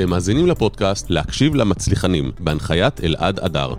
אתם 0.00 0.10
מאזינים 0.10 0.46
לפודקאסט 0.46 1.10
להקשיב 1.10 1.54
למצליחנים, 1.54 2.32
בהנחיית 2.38 3.00
אלעד 3.00 3.38
אדר. 3.38 3.74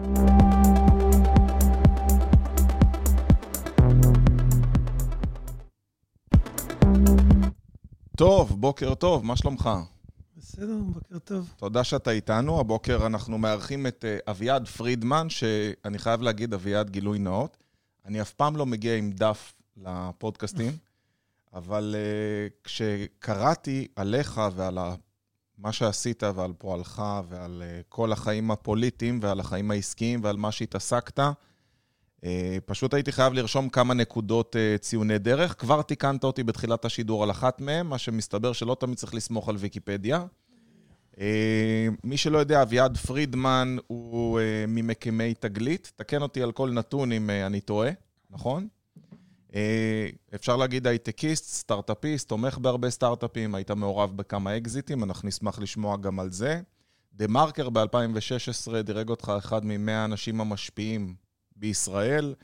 טוב, 8.18 8.62
בוקר 8.62 8.94
טוב, 8.94 9.26
מה 9.26 9.38
שלומך? 9.38 9.70
בסדר, 10.38 10.78
בוקר 10.94 11.20
טוב. 11.20 11.54
תודה 11.58 11.84
שאתה 11.84 12.12
איתנו. 12.12 12.60
הבוקר 12.60 13.06
אנחנו 13.06 13.38
מארחים 13.38 13.88
את 13.88 14.06
אה, 14.08 14.18
אביעד 14.32 14.68
פרידמן, 14.68 15.30
שאני 15.30 16.00
חייב 16.00 16.22
להגיד, 16.22 16.54
אביעד 16.54 16.90
גילוי 16.90 17.20
נאות. 17.20 17.58
אני 18.06 18.22
אף 18.22 18.34
פעם 18.34 18.56
לא 18.56 18.66
מגיע 18.66 18.96
עם 18.96 19.12
דף 19.12 19.54
לפודקאסטים, 19.78 20.72
אבל 21.54 21.96
uh, 21.98 22.64
כשקראתי 22.64 23.88
עליך 23.96 24.42
ועל 24.56 24.78
ה... 24.78 24.96
מה 25.62 25.72
שעשית 25.72 26.24
ועל 26.36 26.54
פועלך 26.58 27.02
ועל 27.30 27.64
uh, 27.66 27.84
כל 27.90 28.12
החיים 28.12 28.52
הפוליטיים 28.52 29.20
ועל 29.22 29.40
החיים 29.40 29.72
העסקיים 29.72 30.24
ועל 30.24 30.38
מה 30.38 30.52
שהתעסקת, 30.52 31.20
uh, 31.20 32.24
פשוט 32.66 32.94
הייתי 32.94 33.12
חייב 33.12 33.34
לרשום 33.34 33.70
כמה 33.70 33.94
נקודות 33.94 34.56
uh, 34.56 34.78
ציוני 34.78 35.18
דרך. 35.18 35.56
כבר 35.60 35.82
תיקנת 35.82 36.24
אותי 36.24 36.44
בתחילת 36.44 36.86
השידור 36.86 37.24
על 37.24 37.32
אחת 37.32 37.62
מהן, 37.62 37.88
מה 37.88 37.98
שמסתבר 37.98 38.54
שלא 38.54 38.78
תמיד 38.80 38.98
צריך 38.98 39.14
לסמוך 39.16 39.50
על 39.50 39.56
ויקיפדיה. 39.56 40.26
מי 42.04 42.18
שלא 42.18 42.38
יודע, 42.38 42.62
אביעד 42.62 42.98
פרידמן 42.98 43.78
הוא 43.88 44.40
ממקימי 44.68 45.34
תגלית. 45.34 45.92
תקן 45.96 46.22
אותי 46.22 46.44
על 46.44 46.52
כל 46.52 46.72
נתון 46.72 47.12
אם 47.12 47.30
אני 47.30 47.62
טועה, 47.62 47.90
נכון? 48.30 48.68
אה, 49.56 50.08
אפשר 50.36 50.58
להגיד 50.58 50.88
הייטקיסט, 50.88 51.46
סטארט-אפיסט, 51.46 52.30
תומך 52.30 52.58
בהרבה 52.58 52.90
סטארט-אפים, 52.90 53.56
היית 53.56 53.72
מעורב 53.72 54.18
בכמה 54.18 54.58
אקזיטים, 54.58 55.04
אנחנו 55.04 55.28
נשמח 55.28 55.60
לשמוע 55.60 55.98
גם 55.98 56.20
על 56.20 56.32
זה. 56.32 56.62
דה 57.14 57.28
מרקר 57.28 57.70
ב-2016 57.70 58.82
דירג 58.84 59.10
אותך 59.10 59.32
אחד 59.38 59.66
מ-100 59.66 59.92
האנשים 59.92 60.42
המשפיעים 60.42 61.16
בישראל. 61.56 62.36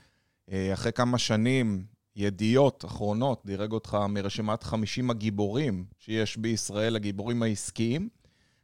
אה, 0.52 0.74
אחרי 0.74 0.92
כמה 0.92 1.18
שנים, 1.18 1.86
ידיעות 2.16 2.86
אחרונות 2.86 3.42
דירג 3.46 3.72
אותך 3.72 3.98
מרשימת 4.10 4.64
50 4.64 5.10
הגיבורים 5.10 5.86
שיש 6.00 6.38
בישראל, 6.38 6.96
הגיבורים 6.96 7.44
העסקיים. 7.44 8.10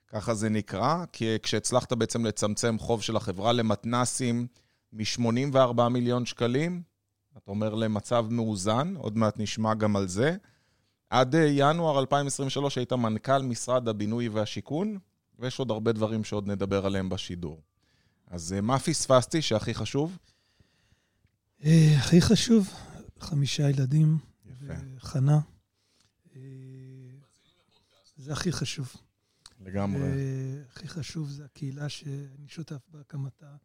ככה 0.08 0.34
זה 0.34 0.50
נקרא, 0.50 1.06
כי 1.12 1.36
כשהצלחת 1.44 1.94
בעצם 1.94 2.26
לצמצם 2.26 2.80
חוב 2.80 3.02
של 3.02 3.16
החברה 3.16 3.52
למתנסים 3.52 4.48
מ-84 4.94 5.90
מיליון 5.90 6.26
שקלים 6.26 6.82
אתה 7.38 7.52
אומר 7.52 7.74
למצב 7.74 8.26
מאוזן, 8.30 8.94
עוד 8.96 9.18
מעט 9.18 9.40
נשמע 9.40 9.74
גם 9.74 9.96
על 9.96 10.08
זה. 10.08 10.36
עד 11.10 11.36
אה, 11.36 11.46
ינואר 11.50 12.00
2023 12.00 12.78
היית 12.78 12.94
מנכ"ל 12.94 13.42
משרד 13.42 13.88
הבינוי 13.88 14.30
והשיכון, 14.30 15.00
ויש 15.40 15.60
עוד 15.60 15.72
הרבה 15.72 15.92
דברים 15.92 16.24
שעוד 16.24 16.48
נדבר 16.48 16.86
עליהם 16.86 17.10
בשידור. 17.10 17.62
אז 18.28 18.54
אה, 18.54 18.62
מה 18.62 18.80
פספסתי 18.80 19.42
שהכי 19.42 19.74
חשוב? 19.74 20.18
אה, 21.64 21.96
הכי 21.98 22.22
חשוב, 22.22 22.70
חמישה 23.20 23.70
ילדים. 23.70 24.18
יפה. 24.46 24.74
חנה. 25.00 25.40
זה 28.18 28.34
הכי 28.34 28.52
חשוב. 28.52 28.94
לגמרי. 29.60 30.08
הכי 30.70 30.88
חשוב 30.88 31.30
זה 31.30 31.46
הקהילה 31.46 31.90
שאני 31.90 32.48
שותף 32.48 32.88
בהקמתה, 32.92 33.56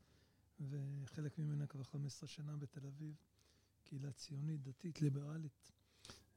וחלק 0.60 1.38
ממנה 1.38 1.66
כבר 1.66 1.82
15 1.82 2.28
שנה 2.28 2.56
בתל 2.56 2.80
אביב. 2.86 3.14
קהילה 3.88 4.12
ציונית, 4.12 4.62
דתית, 4.62 5.02
ליברלית. 5.02 5.72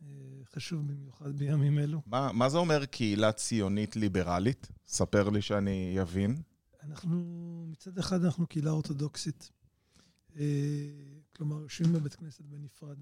אה, 0.02 0.08
חשוב 0.46 0.88
במיוחד 0.88 1.38
בימים 1.38 1.80
אלו. 1.80 2.02
מה, 2.06 2.32
מה 2.32 2.50
זה 2.50 2.58
אומר 2.58 2.86
קהילה 2.86 3.32
ציונית 3.32 3.96
ליברלית? 3.96 4.68
ספר 4.86 5.30
לי 5.30 5.42
שאני 5.42 6.02
אבין. 6.02 6.42
אנחנו, 6.84 7.18
מצד 7.68 7.98
אחד 7.98 8.24
אנחנו 8.24 8.48
קהילה 8.48 8.72
אורתודוקסית. 8.72 9.52
אה, 10.36 10.44
כלומר, 11.36 11.62
יושבים 11.62 11.94
בבית 11.94 12.16
כנסת 12.16 12.46
בנפרד. 12.46 12.98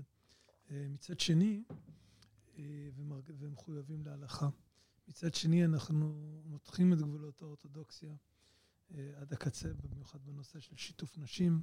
אה, 0.71 0.85
מצד 0.89 1.19
שני, 1.19 1.63
ומחויבים 3.39 4.05
להלכה. 4.05 4.49
מצד 5.07 5.33
שני, 5.33 5.65
אנחנו 5.65 6.13
מותחים 6.45 6.93
את 6.93 6.97
גבולות 6.97 7.41
האורתודוקסיה 7.41 8.15
עד 8.89 9.33
הקצה, 9.33 9.69
במיוחד 9.73 10.19
בנושא 10.25 10.59
של 10.59 10.75
שיתוף 10.75 11.17
נשים. 11.17 11.61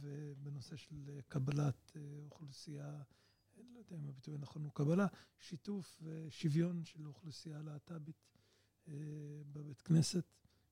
ובנושא 0.00 0.76
של 0.76 1.10
אה, 1.14 1.22
קבלת 1.28 1.92
אה, 1.96 2.00
אוכלוסייה, 2.24 3.02
לא 3.56 3.78
יודע 3.78 3.96
אם 3.96 4.08
הביטוי 4.08 4.34
הנכון 4.34 4.64
הוא 4.64 4.72
קבלה, 4.72 5.06
שיתוף 5.38 6.02
ושוויון 6.02 6.84
של 6.84 7.06
אוכלוסייה 7.06 7.62
להט"בית 7.62 8.38
אה, 8.88 8.94
בבית 9.52 9.82
כנסת, 9.82 10.24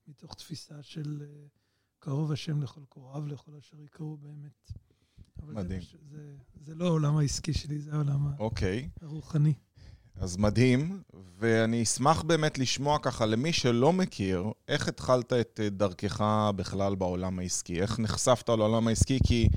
מתוך 0.06 0.34
תפיסה 0.34 0.83
של 0.83 1.27
קרוב 1.99 2.33
השם 2.33 2.62
לכל 2.62 2.84
קוראיו, 2.84 3.27
לכל 3.27 3.55
אשר 3.56 3.81
יקראו 3.81 4.17
באמת. 4.17 4.73
מדהים. 5.43 5.81
זה, 5.81 5.99
זה, 6.00 6.37
זה 6.61 6.75
לא 6.75 6.87
העולם 6.87 7.17
העסקי 7.17 7.53
שלי, 7.53 7.81
זה 7.81 7.93
העולם 7.93 8.27
okay. 8.27 8.39
אוקיי. 8.39 8.91
הרוחני. 9.00 9.55
אז 10.21 10.37
מדהים, 10.37 11.03
ואני 11.39 11.83
אשמח 11.83 12.23
באמת 12.23 12.59
לשמוע 12.59 12.99
ככה, 13.03 13.27
למי 13.27 13.53
שלא 13.53 13.93
מכיר, 13.93 14.45
איך 14.69 14.89
התחלת 14.89 15.33
את 15.33 15.61
אה, 15.62 15.69
דרכך 15.69 16.25
בכלל 16.56 16.95
בעולם 16.95 17.39
העסקי? 17.39 17.81
איך 17.81 17.99
נחשפת 17.99 18.49
לעולם 18.49 18.89
העסקי? 18.89 19.19
כי 19.27 19.49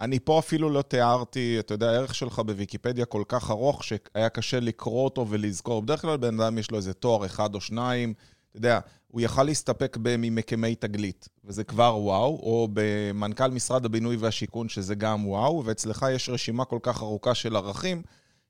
אני 0.00 0.18
פה 0.18 0.38
אפילו 0.38 0.70
לא 0.70 0.82
תיארתי, 0.82 1.56
אתה 1.58 1.74
יודע, 1.74 1.90
הערך 1.90 2.14
שלך 2.14 2.38
בוויקיפדיה 2.38 3.04
כל 3.04 3.22
כך 3.28 3.50
ארוך, 3.50 3.84
שהיה 3.84 4.28
קשה 4.28 4.60
לקרוא 4.60 5.04
אותו 5.04 5.26
ולזכור. 5.28 5.82
בדרך 5.82 6.02
כלל 6.02 6.16
בן 6.16 6.40
אדם 6.40 6.58
יש 6.58 6.70
לו 6.70 6.76
איזה 6.76 6.94
תואר 6.94 7.26
אחד 7.26 7.54
או 7.54 7.60
שניים, 7.60 8.14
אתה 8.50 8.58
יודע, 8.58 8.80
הוא 9.08 9.20
יכל 9.20 9.42
להסתפק 9.42 9.96
ממקימי 10.18 10.74
תגלית, 10.74 11.28
וזה 11.44 11.64
כבר 11.64 11.98
וואו, 11.98 12.40
או 12.42 12.68
במנכ"ל 12.72 13.50
משרד 13.50 13.84
הבינוי 13.84 14.16
והשיכון, 14.16 14.68
שזה 14.68 14.94
גם 14.94 15.26
וואו, 15.26 15.62
ואצלך 15.64 16.06
יש 16.12 16.28
רשימה 16.28 16.64
כל 16.64 16.78
כך 16.82 17.02
ארוכה 17.02 17.34
של 17.34 17.56
ערכים. 17.56 18.02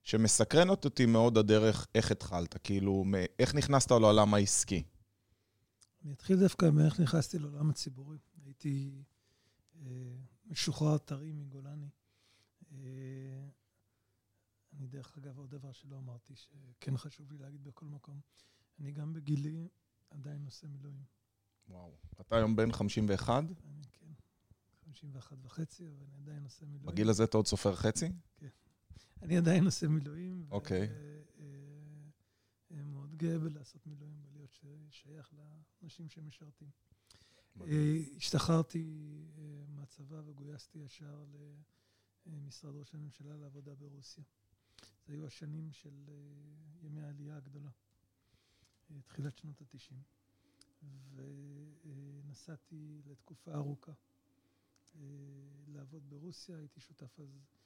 שמסקרנת 0.07 0.85
אותי 0.85 1.05
מאוד 1.05 1.37
הדרך 1.37 1.87
איך 1.95 2.11
התחלת, 2.11 2.57
כאילו, 2.63 3.05
איך 3.39 3.55
נכנסת 3.55 3.91
לעולם 3.91 4.33
העסקי? 4.33 4.83
אני 6.03 6.13
אתחיל 6.13 6.39
דווקא 6.39 6.69
מאיך 6.73 6.99
נכנסתי 6.99 7.39
לעולם 7.39 7.69
הציבורי. 7.69 8.17
הייתי 8.45 9.03
אה, 9.81 10.15
משוחרר 10.45 10.97
טרי 10.97 11.31
מגולני. 11.31 11.89
אה, 12.71 12.77
אני, 14.73 14.87
דרך 14.87 15.17
אגב, 15.17 15.37
עוד 15.37 15.49
דבר 15.49 15.71
שלא 15.71 15.97
אמרתי, 15.97 16.33
שכן 16.35 16.97
חשוב 16.97 17.31
לי 17.31 17.37
להגיד 17.37 17.63
בכל 17.63 17.85
מקום, 17.85 18.19
אני 18.79 18.91
גם 18.91 19.13
בגילי 19.13 19.67
עדיין 20.09 20.45
עושה 20.45 20.67
מילואים. 20.67 21.03
וואו. 21.69 21.97
אתה 22.21 22.35
היום 22.35 22.55
בן 22.55 22.71
51? 22.71 23.43
אני, 23.43 23.53
כן, 23.93 24.11
51 24.85 25.37
וחצי, 25.43 25.87
אבל 25.87 26.05
אני 26.05 26.21
עדיין 26.23 26.43
עושה 26.43 26.65
מילואים. 26.65 26.85
בגיל 26.85 27.09
הזה 27.09 27.23
אתה 27.23 27.37
עוד 27.37 27.47
סופר 27.47 27.75
חצי? 27.75 28.11
כן. 28.37 28.47
אני 29.21 29.37
עדיין 29.37 29.65
עושה 29.65 29.87
מילואים. 29.87 30.47
אוקיי. 30.51 30.89
אה, 32.71 32.83
מאוד 32.83 33.15
גאה 33.15 33.39
בלעשות 33.39 33.87
מילואים 33.87 34.21
ולהיות 34.25 34.57
שייך 34.89 35.33
לאנשים 35.33 36.09
שמשרתים. 36.09 36.69
אה, 37.61 37.99
השתחררתי 38.17 38.83
אה, 39.37 39.65
מהצבא 39.67 40.21
וגויסתי 40.25 40.79
ישר 40.79 41.25
למשרד 42.25 42.75
ראש 42.75 42.93
הממשלה 42.93 43.37
לעבודה 43.37 43.75
ברוסיה. 43.75 44.23
זה 45.07 45.13
היו 45.13 45.27
השנים 45.27 45.71
של 45.71 46.09
ימי 46.81 47.01
העלייה 47.01 47.37
הגדולה, 47.37 47.69
תחילת 49.05 49.37
שנות 49.37 49.61
ה-90. 49.61 49.95
ונסעתי 52.27 53.01
לתקופה 53.05 53.53
ארוכה 53.53 53.91
לעבוד 55.67 56.09
ברוסיה, 56.09 56.57
הייתי 56.57 56.79
שותף 56.79 57.19
אז 57.19 57.35
אה, 57.35 57.56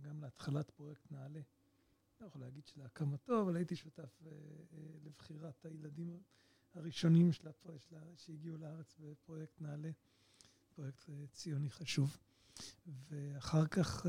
גם 0.00 0.20
להתחלת 0.20 0.70
פרויקט 0.70 1.12
נעל"ה. 1.12 1.40
לא 2.20 2.26
יכול 2.26 2.40
להגיד 2.40 2.66
שלהקמתו, 2.66 3.42
אבל 3.42 3.56
הייתי 3.56 3.76
שותף 3.76 4.22
אה, 4.26 4.30
אה, 4.30 4.78
לבחירת 5.04 5.64
הילדים 5.64 6.22
הראשונים 6.74 7.32
שלה, 7.32 7.50
שלה, 7.78 8.00
שהגיעו 8.16 8.58
לארץ 8.58 8.96
בפרויקט 9.00 9.60
נעל"ה, 9.60 9.90
פרויקט 10.74 11.10
ציוני 11.32 11.70
חשוב. 11.70 12.16
ואחר 12.86 13.66
כך 13.66 14.06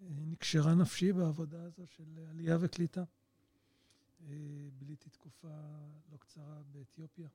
נקשרה 0.00 0.74
נפשי 0.74 1.12
בעבודה 1.12 1.62
הזו 1.62 1.86
של 1.86 2.26
עלייה 2.30 2.56
וקליטה. 2.60 3.04
ביליתי 4.78 5.10
תקופה 5.10 5.60
לא 6.12 6.16
קצרה 6.16 6.62
באתיופיה, 6.72 7.28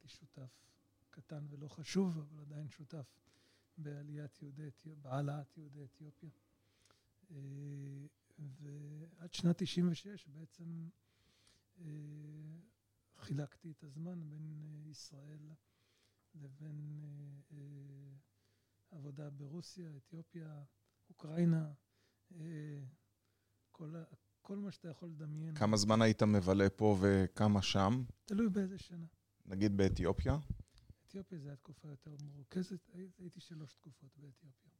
כשותף 0.00 0.66
קטן 1.10 1.46
ולא 1.50 1.68
חשוב, 1.68 2.18
אבל 2.18 2.40
עדיין 2.40 2.68
שותף 2.70 3.06
בעליית 3.78 4.42
יהודי 4.42 4.68
אתיופיה, 4.68 4.94
בהעלאת 4.94 5.56
יהודי 5.56 5.84
אתיופיה. 5.84 6.30
אה, 7.30 7.36
ועד 8.38 9.34
שנת 9.34 9.62
96 9.62 10.26
בעצם 10.26 10.88
אה, 11.80 11.86
חילקתי 13.18 13.70
את 13.70 13.84
הזמן 13.84 14.30
בין 14.30 14.52
אה, 14.52 14.90
ישראל 14.90 15.50
לבין 16.34 17.00
עבודה 18.90 19.30
ברוסיה, 19.30 19.90
אתיופיה, 19.96 20.62
אוקראינה, 21.08 21.72
כל, 23.70 23.94
כל 24.42 24.58
מה 24.58 24.70
שאתה 24.70 24.88
יכול 24.88 25.08
לדמיין. 25.08 25.54
כמה 25.54 25.76
זמן 25.76 26.02
היית 26.02 26.22
מבלה 26.22 26.70
פה 26.70 26.96
וכמה 27.00 27.62
שם? 27.62 28.04
תלוי 28.24 28.48
באיזה 28.48 28.78
שנה. 28.78 29.06
נגיד 29.46 29.76
באתיופיה? 29.76 30.38
אתיופיה 31.20 31.38
זו 31.38 31.48
הייתה 31.48 31.62
תקופה 31.62 31.88
יותר 31.88 32.16
מרוכזת, 32.24 32.88
הי- 32.94 33.10
הייתי 33.18 33.40
שלוש 33.40 33.74
תקופות 33.74 34.16
באתיופיה. 34.16 34.70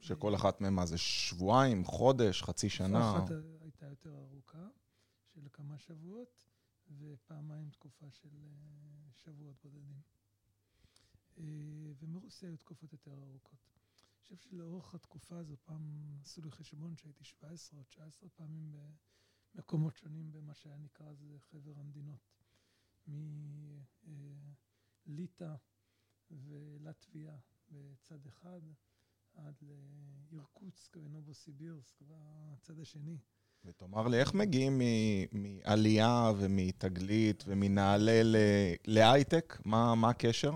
שכל 0.00 0.34
אחת 0.34 0.60
מהן 0.60 0.74
מה 0.74 0.86
זה 0.86 0.98
שבועיים, 0.98 1.84
חודש, 1.84 2.42
חצי 2.42 2.68
שנה? 2.68 3.16
אחת 3.18 3.30
הייתה 3.60 3.86
יותר 3.86 4.14
ארוכה, 4.18 4.68
של 5.34 5.48
כמה 5.52 5.78
שבועות, 5.78 6.44
ופעמיים 6.98 7.70
תקופה 7.70 8.10
של 8.10 8.28
אה, 8.44 9.10
שבועות 9.14 9.56
בודדים. 9.64 10.00
אה, 11.38 11.44
ומרוסיה 11.98 12.48
היו 12.48 12.56
תקופות 12.56 12.92
יותר 12.92 13.12
ארוכות. 13.12 13.58
אני 13.70 14.22
חושב 14.22 14.36
שלאורך 14.36 14.94
התקופה 14.94 15.38
הזו, 15.38 15.56
פעם 15.64 16.16
עשו 16.22 16.42
לי 16.42 16.50
חשבון 16.50 16.96
שהייתי 16.96 17.24
17 17.24 17.78
או 17.78 17.84
19 17.84 18.28
פעמים 18.28 18.74
במקומות 19.54 19.96
שונים 19.96 20.32
במה 20.32 20.54
שהיה 20.54 20.76
נקרא 20.78 21.06
אז 21.06 21.24
חבר 21.50 21.72
המדינות. 21.80 22.28
מליטא 25.08 25.54
ולטביה 26.30 27.36
בצד 27.70 28.26
אחד, 28.26 28.60
עד 29.34 29.54
לאירקוצק 30.30 30.96
ונובוסיבירסק 30.96 32.02
בצד 32.02 32.78
השני. 32.80 33.18
ותאמר 33.64 34.08
לי, 34.08 34.20
איך 34.20 34.34
מגיעים 34.34 34.78
מ- 34.78 35.42
מעלייה 35.42 36.32
ומתגלית 36.38 37.44
ומנעלה 37.46 38.20
להייטק? 38.86 39.58
מה 39.64 39.94
מה 39.94 40.10
הקשר? 40.10 40.52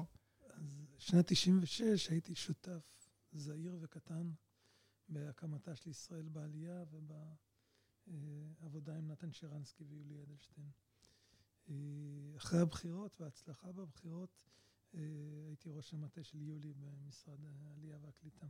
אז 0.51 0.87
שנת 0.99 1.25
96 1.33 2.09
הייתי 2.09 2.35
שותף 2.35 3.09
זעיר 3.33 3.77
וקטן 3.81 4.33
בהקמתה 5.09 5.77
של 5.77 5.91
ישראל 5.91 6.29
בעלייה 6.29 6.85
ובעבודה 8.07 8.97
עם 8.97 9.11
נתן 9.11 9.33
שרנסקי 9.33 9.85
ויולי 9.85 10.23
אדלשטיין. 10.23 10.71
אה, 11.69 11.75
אחרי 12.37 12.61
הבחירות 12.61 13.21
וההצלחה 13.21 13.73
בבחירות, 13.73 14.31
אה, 14.95 15.01
הייתי 15.47 15.69
ראש 15.71 15.95
המטה 15.95 16.23
של 16.23 16.43
יולי 16.43 16.73
במשרד 16.73 17.39
העלייה 17.45 17.99
והקליטה 18.03 18.47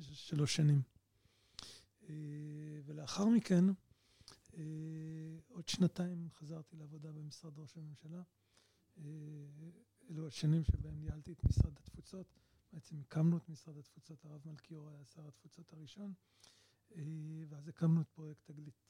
שלוש 0.00 0.56
שנים. 0.56 0.82
אה, 2.02 2.14
ולאחר 2.84 3.24
מכן, 3.28 3.64
עוד 5.48 5.68
שנתיים 5.68 6.28
חזרתי 6.30 6.76
לעבודה 6.76 7.12
במשרד 7.12 7.58
ראש 7.58 7.76
הממשלה. 7.76 8.22
אלו 10.10 10.26
השנים 10.26 10.64
שבהם 10.64 11.00
ניהלתי 11.00 11.32
את 11.32 11.44
משרד 11.44 11.72
התפוצות. 11.78 12.26
בעצם 12.72 13.00
הקמנו 13.00 13.36
את 13.36 13.48
משרד 13.48 13.76
התפוצות, 13.76 14.24
הרב 14.24 14.40
מלכיאור 14.44 14.90
היה 14.90 15.04
שר 15.04 15.28
התפוצות 15.28 15.72
הראשון, 15.72 16.12
ואז 17.48 17.68
הקמנו 17.68 18.00
את 18.00 18.08
פרויקט 18.08 18.50
תגלית. 18.50 18.82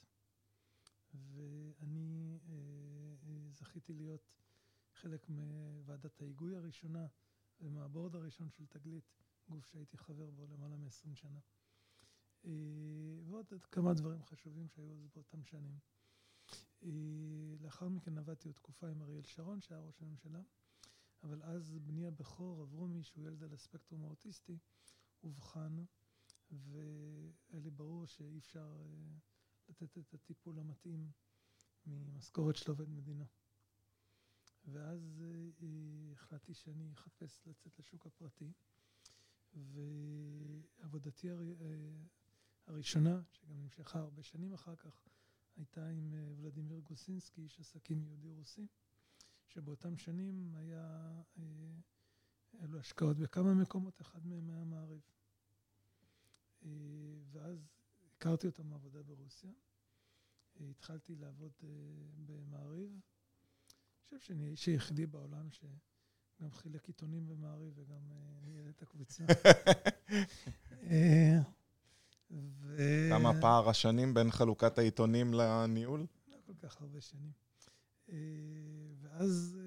ואני 1.14 2.38
אה, 2.49 2.55
אה, 3.26 3.50
זכיתי 3.50 3.94
להיות 3.94 4.32
חלק 4.93 5.29
מוועדת 5.29 6.23
ההיגוי 6.23 6.56
הראשונה 6.56 7.06
ומהבורד 7.61 8.14
הראשון 8.14 8.50
של 8.50 8.67
תגלית, 8.67 9.05
גוף 9.49 9.67
שהייתי 9.67 9.99
חבר 9.99 10.31
בו 10.31 10.47
למעלה 10.47 10.76
מ-20 10.76 11.14
שנה. 11.14 11.41
אה, 12.44 12.50
ועוד 13.25 13.53
כמה 13.70 13.94
דברים 13.94 14.23
חשובים 14.25 14.69
שהיו 14.69 14.94
אז 14.94 15.06
באותם 15.14 15.44
שנים. 15.44 15.79
לאחר 17.61 17.88
מכן 17.88 18.19
עבדתי 18.19 18.49
עוד 18.49 18.55
תקופה 18.56 18.88
עם 18.88 19.03
אריאל 19.03 19.25
שרון, 19.25 19.61
שהיה 19.61 19.81
ראש 19.81 20.03
הממשלה, 20.03 20.43
אבל 21.23 21.43
אז 21.43 21.79
בני 21.79 22.06
הבכור, 22.06 22.62
אברומי, 22.62 23.03
שהוא 23.03 23.25
ילד 23.25 23.43
על 23.43 23.53
הספקטרום 23.53 24.05
האוטיסטי, 24.05 24.59
אובחן, 25.23 25.85
והיה 26.50 27.61
לי 27.61 27.70
ברור 27.70 28.06
שאי 28.06 28.38
אפשר 28.38 28.76
לתת 29.80 29.98
את 29.98 30.14
הטיפול 30.14 30.58
המתאים 30.58 31.10
ממשכורת 31.86 32.56
של 32.56 32.70
עובד 32.70 32.88
מדינה. 32.88 33.24
ואז 34.64 35.22
אה, 35.22 35.50
אה, 35.62 36.12
החלטתי 36.12 36.54
שאני 36.54 36.92
אחפש 36.92 37.46
לצאת 37.46 37.78
לשוק 37.78 38.06
הפרטי, 38.06 38.52
ועבודתי 39.54 41.30
הר... 41.30 41.40
אה, 41.60 42.02
הראשונה, 42.66 43.20
שגם 43.32 43.62
נמשכה 43.62 43.98
הרבה 43.98 44.22
שנים 44.22 44.52
אחר 44.54 44.76
כך, 44.76 45.08
הייתה 45.56 45.88
עם 45.88 46.14
ולדימיר 46.36 46.80
גוסינסקי, 46.80 47.40
איש 47.40 47.60
עסקים 47.60 48.02
יהודי-רוסי, 48.02 48.66
שבאותם 49.48 49.96
שנים 49.96 50.54
היה, 50.54 51.12
אה, 51.38 52.66
לו 52.66 52.78
השקעות 52.78 53.16
בכמה 53.16 53.54
מקומות, 53.54 54.00
אחד 54.00 54.26
מהם 54.26 54.50
היה 54.50 54.64
מעריב. 54.64 55.00
ואז 57.32 57.81
הכרתי 58.22 58.46
אותו 58.46 58.64
מעבודה 58.64 59.02
ברוסיה. 59.02 59.50
אה, 60.60 60.66
התחלתי 60.70 61.14
לעבוד 61.14 61.52
אה, 61.64 61.69
במעריב. 62.26 62.90
אני 62.90 63.00
חושב 64.04 64.19
שאני 64.20 64.46
האיש 64.46 64.66
היחידי 64.66 65.06
בעולם 65.06 65.48
שגם 65.50 66.50
חילק 66.52 66.86
עיתונים 66.86 67.26
במעריב 67.26 67.72
וגם 67.76 68.12
אה, 68.12 68.16
ניהל 68.42 68.70
את 68.70 68.82
הקבוצה. 68.82 69.24
ו- 72.30 73.08
כמה 73.10 73.40
פער 73.40 73.69
השנים 73.69 74.14
בין 74.14 74.30
חלוקת 74.30 74.78
העיתונים 74.78 75.34
לניהול? 75.34 76.06
לא 76.28 76.36
כל 76.46 76.54
כך 76.60 76.80
הרבה 76.80 77.00
שנים. 77.00 77.32
ואז 79.00 79.58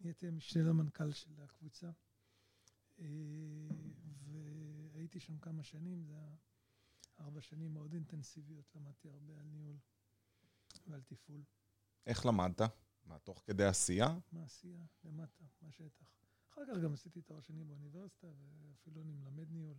נהייתי 0.00 0.28
המשנה 0.28 0.62
למנכ"ל 0.62 1.12
של 1.12 1.30
הקבוצה, 1.44 1.90
והייתי 4.92 5.20
שם 5.20 5.38
כמה 5.38 5.62
שנים, 5.62 6.04
זה 6.04 6.12
היה 6.14 6.34
ארבע 7.20 7.40
שנים 7.40 7.74
מאוד 7.74 7.92
אינטנסיביות, 7.94 8.64
למדתי 8.74 9.08
הרבה 9.08 9.32
על 9.40 9.46
ניהול 9.46 9.76
ועל 10.86 11.02
תפעול. 11.02 11.42
איך 12.06 12.26
למדת? 12.26 12.60
מה, 13.04 13.18
תוך 13.18 13.42
כדי 13.46 13.64
עשייה? 13.64 14.18
מעשייה, 14.32 14.84
למטה, 15.04 15.44
מהשטח. 15.62 16.04
אחר 16.52 16.62
כך 16.66 16.78
גם 16.82 16.92
עשיתי 16.92 17.22
תואר 17.22 17.40
שני 17.40 17.64
באוניברסיטה, 17.64 18.26
ואפילו 18.62 19.02
אני 19.02 19.12
מלמד 19.12 19.50
ניהול, 19.50 19.76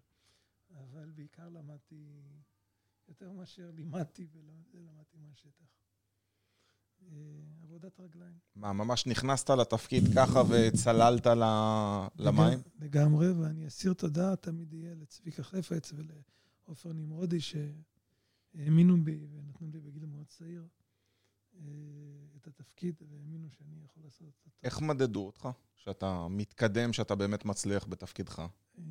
אבל 0.75 1.11
בעיקר 1.11 1.49
למדתי, 1.49 2.21
יותר 3.07 3.31
מאשר 3.31 3.71
לימדתי 3.71 4.27
ולמדתי 4.73 5.17
מהשטח. 5.17 5.65
אה, 7.01 7.07
עבודת 7.63 7.99
רגליים. 7.99 8.37
מה, 8.55 8.73
ממש 8.73 9.07
נכנסת 9.07 9.49
לתפקיד 9.49 10.03
ככה 10.15 10.39
וצללת 10.49 11.25
למים? 12.15 12.59
לגמ- 12.59 12.83
לגמרי, 12.83 13.31
ואני 13.31 13.67
אסיר 13.67 13.93
תודה 13.93 14.35
תמיד 14.35 14.73
יהיה 14.73 14.95
לצביקה 14.95 15.43
חפץ 15.43 15.93
ולעופר 16.65 16.93
נמרודי 16.93 17.39
שהאמינו 17.39 19.03
בי 19.03 19.27
ונתנו 19.31 19.69
לי 19.71 19.79
בגיל 19.79 20.05
מאוד 20.05 20.27
צעיר 20.27 20.67
אה, 21.55 21.61
את 22.37 22.47
התפקיד 22.47 23.01
והאמינו 23.09 23.49
שאני 23.49 23.83
יכול 23.83 24.03
לעשות 24.03 24.27
אותו. 24.27 24.49
איך 24.63 24.81
מדדו 24.81 25.25
אותך? 25.25 25.49
שאתה 25.75 26.27
מתקדם, 26.29 26.93
שאתה 26.93 27.15
באמת 27.15 27.45
מצליח 27.45 27.87
בתפקידך? 27.87 28.39
אה, 28.39 28.83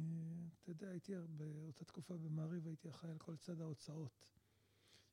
אתה 0.63 0.71
יודע, 0.71 0.89
הייתי 0.89 1.13
באותה 1.29 1.85
תקופה 1.85 2.17
במעריב, 2.17 2.67
הייתי 2.67 2.89
אחראי 2.89 3.13
על 3.13 3.19
כל 3.19 3.37
צד 3.37 3.61
ההוצאות, 3.61 4.27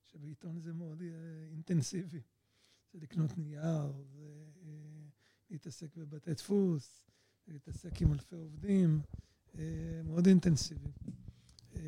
שבעיתון 0.05 0.59
זה 0.59 0.73
מאוד 0.73 1.01
אה, 1.01 1.07
אינטנסיבי. 1.51 2.21
זה 2.93 2.99
לקנות 2.99 3.37
נייר, 3.37 4.03
זה 4.03 4.45
אה, 4.63 5.07
להתעסק 5.49 5.95
בבתי 5.95 6.33
דפוס, 6.33 7.05
להתעסק 7.47 8.01
עם 8.01 8.13
אלפי 8.13 8.35
עובדים, 8.35 9.01
מאוד 10.03 10.27
אינטנסיבי. 10.27 10.91
אה, 11.79 11.85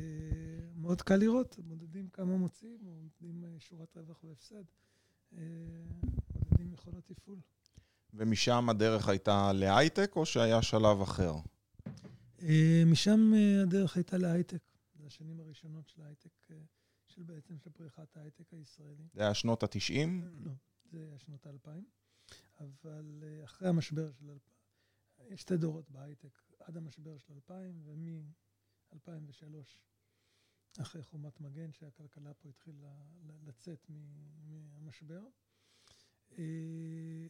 מאוד 0.76 1.02
קל 1.02 1.16
לראות, 1.16 1.58
מודדים 1.64 2.08
כמה 2.08 2.36
מוציאים, 2.36 2.78
מודדים 2.82 3.44
אה, 3.44 3.60
שורת 3.60 3.96
רווח 3.96 4.24
והפסד, 4.24 4.64
אה, 5.32 5.38
מודדים 6.34 6.72
יכולות 6.72 7.04
תפעול. 7.04 7.38
ומשם 8.14 8.68
הדרך 8.68 9.08
הייתה 9.08 9.52
להייטק, 9.52 10.12
או 10.16 10.26
שהיה 10.26 10.62
שלב 10.62 11.00
אחר? 11.00 11.34
משם 12.86 13.32
הדרך 13.62 13.96
הייתה 13.96 14.18
להייטק. 14.18 14.62
זה 14.94 15.06
השנים 15.06 15.40
הראשונות 15.40 15.88
של 15.88 16.02
ההייטק, 16.02 16.46
של 17.06 17.22
בעצם 17.22 17.58
של 17.58 17.70
פריחת 17.70 18.16
ההייטק 18.16 18.52
הישראלי. 18.52 19.04
זה 19.14 19.22
היה 19.22 19.34
שנות 19.34 19.62
ה-90? 19.62 20.08
לא, 20.44 20.52
זה 20.90 20.98
היה 21.08 21.18
שנות 21.18 21.46
האלפיים. 21.46 21.84
אבל 22.60 23.24
אחרי 23.44 23.68
המשבר 23.68 24.12
של 24.12 24.30
אלפיים, 24.30 25.32
יש 25.32 25.40
שתי 25.40 25.56
דורות 25.56 25.90
בהייטק, 25.90 26.42
עד 26.60 26.76
המשבר 26.76 27.18
של 27.18 27.32
אלפיים 27.32 27.82
ומ-2003, 28.92 30.82
אחרי 30.82 31.02
חומת 31.02 31.40
מגן, 31.40 31.72
שהכלכלה 31.72 32.34
פה 32.34 32.48
התחילה 32.48 32.94
לצאת 33.42 33.86
מהמשבר. 34.44 35.22
אה, 36.38 37.26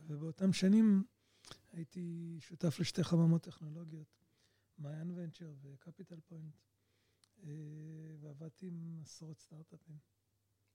ובאותם 0.00 0.52
שנים 0.52 1.04
הייתי 1.72 2.36
שותף 2.40 2.80
לשתי 2.80 3.04
חממות 3.04 3.42
טכנולוגיות, 3.42 4.18
מעיין 4.78 5.10
Venture 5.10 5.54
ו 5.60 5.68
Capital 5.68 6.20
Point, 6.20 6.56
אה, 7.42 7.50
ועבדתי 8.20 8.66
עם 8.66 8.98
עשרות 9.02 9.40
סטארט-אפים. 9.40 9.98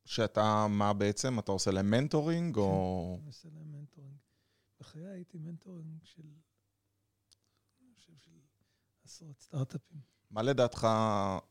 שאתה, 0.06 0.68
מה 0.70 0.94
בעצם? 0.94 1.40
אתה 1.40 1.52
עושה 1.52 1.72
להם 1.72 1.92
mentoring, 1.92 2.58
או... 2.58 3.16
אני 3.20 3.28
עושה 3.28 3.50
להם 3.50 3.72
mentoring. 3.72 4.18
בחיי 4.80 5.08
הייתי 5.08 5.38
mentoring 5.38 6.04
של, 6.04 6.34
אני 7.82 7.94
חושב, 7.96 8.18
של 8.18 8.40
עשרות 9.04 9.42
סטארט-אפים. 9.42 10.15
מה 10.32 10.42
לדעתך, 10.42 10.88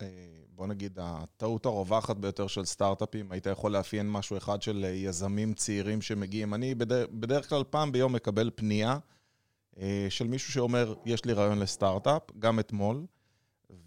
אה, 0.02 0.06
בוא 0.48 0.66
נגיד, 0.66 0.98
הטעות 1.02 1.66
הרווחת 1.66 2.16
ביותר 2.16 2.46
של 2.46 2.64
סטארט-אפים? 2.64 3.32
היית 3.32 3.46
יכול 3.46 3.72
לאפיין 3.72 4.10
משהו 4.10 4.36
אחד 4.36 4.62
של 4.62 4.84
אה, 4.84 4.90
יזמים 4.90 5.54
צעירים 5.54 6.02
שמגיעים? 6.02 6.54
אני 6.54 6.74
בדרך, 6.74 7.48
כלל 7.48 7.64
פעם 7.70 7.92
ביום 7.92 8.12
מקבל 8.12 8.50
פנייה 8.54 8.98
אה, 9.78 10.06
של 10.08 10.26
מישהו 10.26 10.52
שאומר, 10.52 10.94
יש 11.04 11.24
לי 11.24 11.32
רעיון 11.32 11.58
לסטארט-אפ, 11.58 12.22
גם 12.38 12.60
אתמול, 12.60 13.06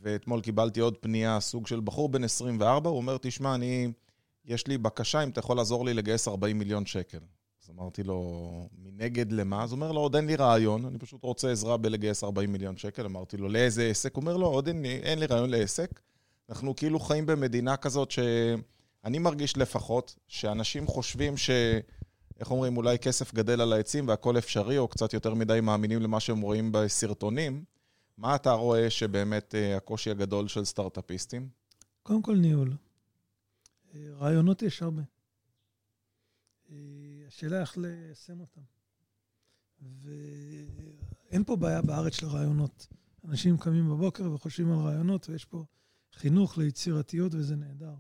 ואתמול 0.02 0.42
קיבלתי 0.42 0.80
עוד 0.80 0.98
פנייה, 0.98 1.40
סוג 1.40 1.68
של 1.68 1.80
בחור 1.80 2.10
בן 2.10 2.24
24, 2.24 2.90
הוא 2.90 2.98
אומר, 2.98 3.18
תשמע, 3.22 3.56
אני, 3.56 3.92
יש 4.46 4.68
לי 4.68 4.78
בקשה 4.78 5.24
אם 5.24 5.30
אתה 5.30 5.40
יכול 5.40 5.58
לעזור 5.58 5.86
לי 5.86 5.94
לגייס 5.94 6.28
40 6.28 6.60
מיליון 6.60 6.86
שקל. 6.86 7.20
אז 7.68 7.72
אמרתי 7.72 8.04
לו, 8.04 8.70
מנגד 8.84 9.32
למה? 9.32 9.64
אז 9.64 9.72
הוא 9.72 9.78
אומר 9.78 9.92
לו, 9.92 10.02
עוד 10.02 10.16
אין 10.16 10.28
לי 10.28 10.36
רעיון, 10.36 10.86
אני 10.86 11.00
פשוט 11.00 11.24
רוצה 11.24 11.52
עזרה 11.52 11.78
בלגייס 11.78 12.24
40 12.24 12.52
מיליון 12.52 12.78
שקל. 12.78 13.06
אמרתי 13.06 13.38
לו, 13.38 13.50
לאיזה 13.50 13.88
עסק? 13.88 14.16
הוא 14.16 14.22
אומר 14.22 14.38
לו, 14.38 14.48
עוד 14.48 14.68
אין, 14.68 14.86
אין 14.86 15.20
לי 15.20 15.26
רעיון 15.26 15.50
לעסק. 15.50 16.00
אנחנו 16.50 16.76
כאילו 16.76 17.00
חיים 17.00 17.26
במדינה 17.26 17.78
כזאת 17.78 18.12
שאני 18.12 19.20
מרגיש 19.20 19.58
לפחות, 19.58 20.16
שאנשים 20.28 20.88
חושבים 20.88 21.38
ש... 21.38 21.50
איך 22.40 22.52
אומרים, 22.52 22.78
אולי 22.78 23.00
כסף 23.00 23.34
גדל 23.34 23.62
על 23.62 23.74
העצים 23.74 24.08
והכל 24.08 24.38
אפשרי, 24.38 24.78
או 24.78 24.88
קצת 24.88 25.14
יותר 25.14 25.34
מדי 25.34 25.60
מאמינים 25.62 26.02
למה 26.02 26.20
שהם 26.20 26.42
רואים 26.42 26.72
בסרטונים. 26.72 27.64
מה 28.18 28.36
אתה 28.36 28.52
רואה 28.52 28.90
שבאמת 28.90 29.56
אה, 29.56 29.78
הקושי 29.78 30.12
הגדול 30.12 30.48
של 30.48 30.66
סטארט-אפיסטים? 30.66 31.50
קודם 32.04 32.22
כל 32.22 32.36
ניהול. 32.36 32.74
אה, 33.96 34.00
רעיונות 34.20 34.62
יש 34.62 34.82
הרבה. 34.82 35.02
אה, 37.38 37.40
השאלה 37.40 37.62
איך 37.62 37.78
ליישם 37.78 38.40
אותם. 38.40 38.62
ואין 39.82 41.44
פה 41.44 41.56
בעיה 41.56 41.82
בארץ 41.82 42.14
של 42.14 42.28
רעיונות. 42.28 42.88
אנשים 43.26 43.58
קמים 43.58 43.90
בבוקר 43.90 44.32
וחושבים 44.32 44.72
על 44.72 44.80
רעיונות, 44.80 45.30
ויש 45.30 45.46
פה 45.46 45.66
חינוך 46.14 46.58
ליצירתיות, 46.58 47.34
וזה 47.36 47.56
נהדר. 47.56 47.94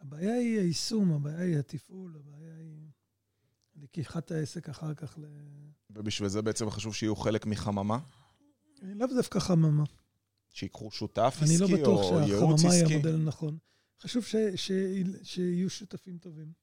הבעיה 0.00 0.34
היא 0.34 0.58
היישום, 0.58 1.12
הבעיה 1.12 1.38
היא 1.38 1.58
התפעול, 1.58 2.16
הבעיה 2.16 2.56
היא 2.56 2.88
לקיחת 3.76 4.30
העסק 4.30 4.68
אחר 4.68 4.94
כך 4.94 5.18
ל... 5.18 5.24
ובשביל 5.90 6.28
זה 6.28 6.42
בעצם 6.42 6.70
חשוב 6.70 6.94
שיהיו 6.94 7.16
חלק 7.16 7.46
מחממה? 7.46 7.98
לאו 8.82 9.06
דווקא 9.06 9.38
חממה. 9.38 9.84
שיקחו 10.50 10.90
שותף 10.90 11.38
עסקי 11.42 11.64
או 11.64 11.68
ייעוץ 11.68 11.74
עסקי? 11.74 11.84
אני 11.84 12.38
לא 12.38 12.46
בטוח 12.46 12.62
שהחממה 12.62 12.74
היא 12.74 12.94
המודל 12.94 13.14
הנכון. 13.14 13.58
חשוב 14.00 14.24
ש, 14.24 14.36
ש, 14.54 14.72
שיהיו 15.22 15.70
שותפים 15.70 16.18
טובים. 16.18 16.61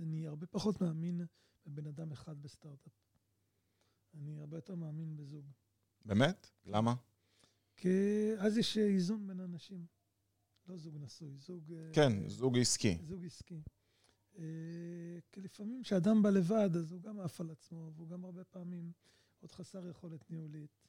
אני 0.00 0.26
הרבה 0.26 0.46
פחות 0.46 0.80
מאמין 0.80 1.20
בבן 1.66 1.86
אדם 1.86 2.12
אחד 2.12 2.42
בסטארט-אפ. 2.42 2.92
אני 4.14 4.40
הרבה 4.40 4.56
יותר 4.56 4.74
מאמין 4.74 5.16
בזוג. 5.16 5.44
באמת? 6.04 6.50
למה? 6.66 6.94
כי 7.76 7.88
אז 8.38 8.56
יש 8.56 8.78
איזון 8.78 9.26
בין 9.26 9.40
אנשים. 9.40 9.86
לא 10.66 10.76
זוג 10.76 10.96
נשוי, 11.00 11.36
זוג... 11.38 11.72
אה, 11.72 11.90
כן, 11.92 12.28
זוג 12.28 12.58
עסקי. 12.58 12.98
זוג 13.02 13.24
עסקי. 13.24 13.62
אה, 14.38 14.44
כי 15.32 15.40
לפעמים 15.40 15.82
כשאדם 15.82 16.22
בא 16.22 16.30
לבד, 16.30 16.76
אז 16.76 16.92
הוא 16.92 17.02
גם 17.02 17.20
עף 17.20 17.40
על 17.40 17.50
עצמו, 17.50 17.92
והוא 17.96 18.08
גם 18.08 18.24
הרבה 18.24 18.44
פעמים 18.44 18.92
עוד 19.40 19.52
חסר 19.52 19.88
יכולת 19.88 20.30
ניהולית. 20.30 20.86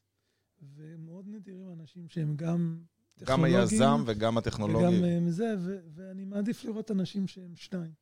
ומאוד 0.61 1.27
נדירים 1.27 1.71
אנשים 1.71 2.09
שהם 2.09 2.35
גם 2.35 2.83
גם 3.23 3.43
היזם 3.43 4.03
וגם 4.05 4.37
הטכנולוגי. 4.37 4.85
וגם 4.85 5.03
אה, 5.03 5.31
זה, 5.31 5.55
ואני 5.93 6.25
מעדיף 6.25 6.65
לראות 6.65 6.91
אנשים 6.91 7.27
שהם 7.27 7.55
שניים. 7.55 7.93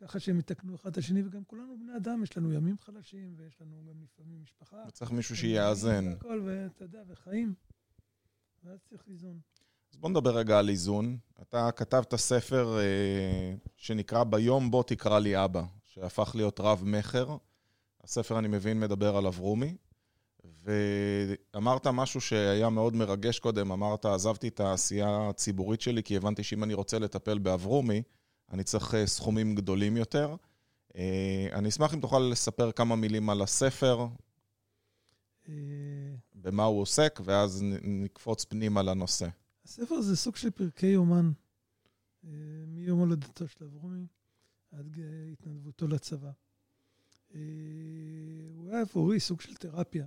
ככה 0.00 0.20
שהם 0.20 0.38
יתקנו 0.38 0.74
אחד 0.74 0.90
את 0.90 0.98
השני, 0.98 1.22
וגם 1.26 1.44
כולנו 1.44 1.78
בני 1.78 1.96
אדם, 1.96 2.22
יש 2.22 2.36
לנו 2.36 2.52
ימים 2.52 2.78
חלשים, 2.78 3.34
ויש 3.36 3.60
לנו 3.60 3.84
גם 3.88 4.02
לפעמים 4.02 4.42
משפחה. 4.42 4.76
וצריך 4.88 5.10
מישהו 5.10 5.36
שיאזן. 5.36 6.08
והכל, 6.08 6.42
ואתה 6.44 6.84
יודע, 6.84 7.02
וחיים. 7.08 7.54
ואז 8.64 8.78
צריך 8.88 9.02
איזון. 9.08 9.40
אז 9.92 9.96
בוא 9.96 10.10
נדבר 10.10 10.36
רגע 10.36 10.58
על 10.58 10.68
איזון. 10.68 11.18
אתה 11.42 11.70
כתבת 11.76 12.14
ספר 12.14 12.78
אה, 12.78 13.54
שנקרא 13.76 14.24
ביום 14.24 14.70
בו 14.70 14.82
תקרא 14.82 15.18
לי 15.18 15.44
אבא, 15.44 15.62
שהפך 15.84 16.32
להיות 16.34 16.60
רב-מכר. 16.60 17.36
הספר, 18.04 18.38
אני 18.38 18.48
מבין, 18.48 18.80
מדבר 18.80 19.16
על 19.16 19.26
אברומי. 19.26 19.76
ואמרת 20.62 21.86
משהו 21.86 22.20
שהיה 22.20 22.70
מאוד 22.70 22.94
מרגש 22.94 23.38
קודם, 23.38 23.72
אמרת, 23.72 24.06
עזבתי 24.06 24.48
את 24.48 24.60
העשייה 24.60 25.28
הציבורית 25.28 25.80
שלי, 25.80 26.02
כי 26.02 26.16
הבנתי 26.16 26.42
שאם 26.42 26.64
אני 26.64 26.74
רוצה 26.74 26.98
לטפל 26.98 27.38
באברומי, 27.38 28.02
אני 28.50 28.64
צריך 28.64 28.94
אה, 28.94 29.06
סכומים 29.06 29.54
גדולים 29.54 29.96
יותר. 29.96 30.36
אה, 30.96 31.48
אני 31.52 31.68
אשמח 31.68 31.94
אם 31.94 32.00
תוכל 32.00 32.18
לספר 32.18 32.72
כמה 32.72 32.96
מילים 32.96 33.30
על 33.30 33.42
הספר, 33.42 34.06
אה, 35.48 35.54
במה 36.34 36.64
הוא 36.64 36.80
עוסק, 36.80 37.20
ואז 37.24 37.64
נקפוץ 37.82 38.44
פנימה 38.44 38.82
לנושא. 38.82 39.28
הספר 39.64 40.00
זה 40.00 40.16
סוג 40.16 40.36
של 40.36 40.50
פרקי 40.50 40.86
יומן, 40.86 41.30
מיום 42.66 42.98
הולדתו 42.98 43.48
של 43.48 43.64
אברומי 43.64 44.06
עד 44.72 44.98
התנדבותו 45.32 45.88
לצבא. 45.88 46.30
הוא 48.54 48.68
היה 48.68 48.80
עבורי 48.80 49.20
סוג 49.20 49.40
של 49.40 49.54
תרפיה. 49.54 50.06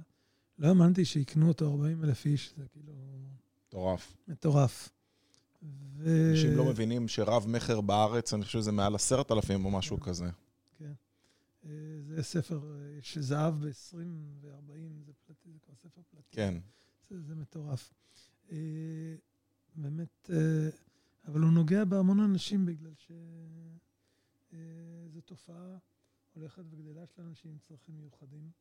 לא 0.58 0.68
האמנתי 0.68 1.06
שיקנו 1.06 1.48
אותו 1.48 1.72
40 1.72 2.04
אלף 2.04 2.26
איש, 2.26 2.54
זה 2.58 2.64
כאילו... 2.68 2.94
מטורף. 3.68 4.18
מטורף. 4.28 4.90
ו... 5.64 6.30
אנשים 6.32 6.58
לא 6.58 6.66
מבינים 6.66 7.08
שרב 7.08 7.46
מכר 7.48 7.82
בארץ, 7.82 8.34
אני 8.34 8.46
חושב 8.46 8.60
שזה 8.60 8.72
מעל 8.72 8.96
עשרת 8.96 9.32
אלפים 9.32 9.66
או 9.66 9.72
משהו 9.72 10.00
כזה. 10.00 10.30
כן. 10.78 10.92
אה, 11.66 11.70
זה 12.08 12.24
ספר 12.24 12.62
של 13.02 13.20
אה, 13.20 13.26
זהב 13.26 13.66
ב-20 13.66 13.96
ו-40, 14.42 15.06
זה 15.06 15.12
פלטי, 15.26 15.52
זה 15.52 15.60
כבר 15.60 15.76
ספר 15.76 16.02
פלטי. 16.12 16.28
כן. 16.32 16.54
זה, 17.10 17.22
זה 17.22 17.36
מטורף. 17.36 17.94
אה, 18.52 18.58
באמת, 19.76 20.30
אבל 21.28 21.42
הוא 21.42 21.52
נוגע 21.52 21.86
בהמון 21.86 22.20
אנשים 22.20 22.66
בגלל 22.66 22.94
שזו 24.50 25.22
תופעה 25.26 25.78
הולכת 26.34 26.64
וגדלה 26.70 27.06
של 27.08 27.22
אנשים 27.22 27.52
עם 27.52 27.58
צרכים 27.68 27.96
מיוחדים. 27.98 28.52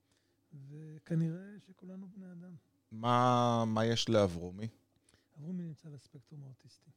וכנראה 0.69 1.59
שכולנו 1.66 2.09
בני 2.09 2.33
אדם. 2.33 2.54
מה, 2.92 3.64
מה 3.66 3.87
יש 3.87 4.09
לאברומי? 4.09 4.69
אברומי 5.40 5.64
נמצא 5.64 5.88
בספקטרום 5.88 6.42
האוטיסטי. 6.42 6.90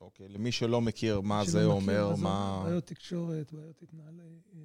אוקיי, 0.00 0.28
למי 0.28 0.52
שלא 0.52 0.80
מכיר 0.80 1.20
מה 1.20 1.44
זה 1.44 1.64
אומר, 1.64 2.10
מה... 2.10 2.22
מה... 2.22 2.62
בעיות 2.64 2.86
תקשורת, 2.86 3.52
בעיות 3.52 3.82
התנהל... 3.82 4.20
אה, 4.20 4.26
אה, 4.54 4.60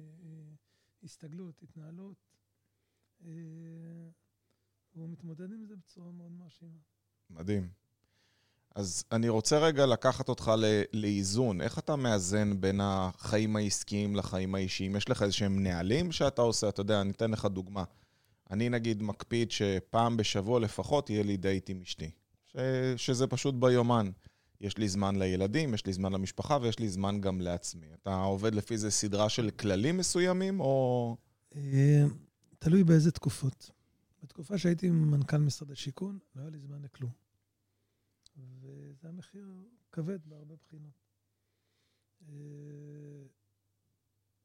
הסתגלות, 1.02 1.62
התנהלות. 1.62 2.16
אה, 3.24 3.30
והוא 4.94 5.08
מתמודד 5.08 5.52
עם 5.52 5.64
זה 5.64 5.76
בצורה 5.76 6.12
מאוד 6.12 6.32
מרשימה. 6.32 6.78
מדהים. 7.30 7.68
אז 8.74 9.04
אני 9.12 9.28
רוצה 9.28 9.58
רגע 9.58 9.86
לקחת 9.86 10.28
אותך 10.28 10.52
לאיזון. 10.92 11.60
איך 11.60 11.78
אתה 11.78 11.96
מאזן 11.96 12.60
בין 12.60 12.80
החיים 12.82 13.56
העסקיים 13.56 14.16
לחיים 14.16 14.54
האישיים? 14.54 14.96
יש 14.96 15.08
לך 15.08 15.22
איזשהם 15.22 15.62
נהלים 15.62 16.12
שאתה 16.12 16.42
עושה? 16.42 16.68
אתה 16.68 16.80
יודע, 16.80 17.00
אני 17.00 17.10
אתן 17.10 17.30
לך 17.30 17.44
דוגמה. 17.44 17.84
אני 18.50 18.68
נגיד 18.68 19.02
מקפיד 19.02 19.50
שפעם 19.50 20.16
בשבוע 20.16 20.60
לפחות 20.60 21.10
יהיה 21.10 21.22
לי 21.22 21.36
דייט 21.36 21.70
עם 21.70 21.80
אשתי. 21.80 22.10
ש... 22.48 22.56
שזה 22.96 23.26
פשוט 23.26 23.54
ביומן. 23.54 24.10
יש 24.60 24.78
לי 24.78 24.88
זמן 24.88 25.16
לילדים, 25.16 25.74
יש 25.74 25.86
לי 25.86 25.92
זמן 25.92 26.12
למשפחה 26.12 26.58
ויש 26.62 26.78
לי 26.78 26.88
זמן 26.88 27.20
גם 27.20 27.40
לעצמי. 27.40 27.86
אתה 27.94 28.14
עובד 28.14 28.54
לפי 28.54 28.74
איזה 28.74 28.90
סדרה 28.90 29.28
של 29.28 29.50
כללים 29.50 29.96
מסוימים, 29.96 30.60
או... 30.60 31.16
אה, 31.56 32.04
תלוי 32.58 32.84
באיזה 32.84 33.12
תקופות. 33.12 33.70
בתקופה 34.22 34.58
שהייתי 34.58 34.90
מנכ"ל 34.90 35.38
משרד 35.38 35.70
השיכון, 35.70 36.18
לא 36.34 36.40
היה 36.40 36.50
לי 36.50 36.58
זמן 36.58 36.82
לכלום. 36.82 37.10
וזה 38.36 39.08
היה 39.08 39.12
מחיר 39.12 39.48
כבד 39.92 40.18
בהרבה 40.24 40.54
בחינות. 40.56 41.08
אה, 42.28 42.34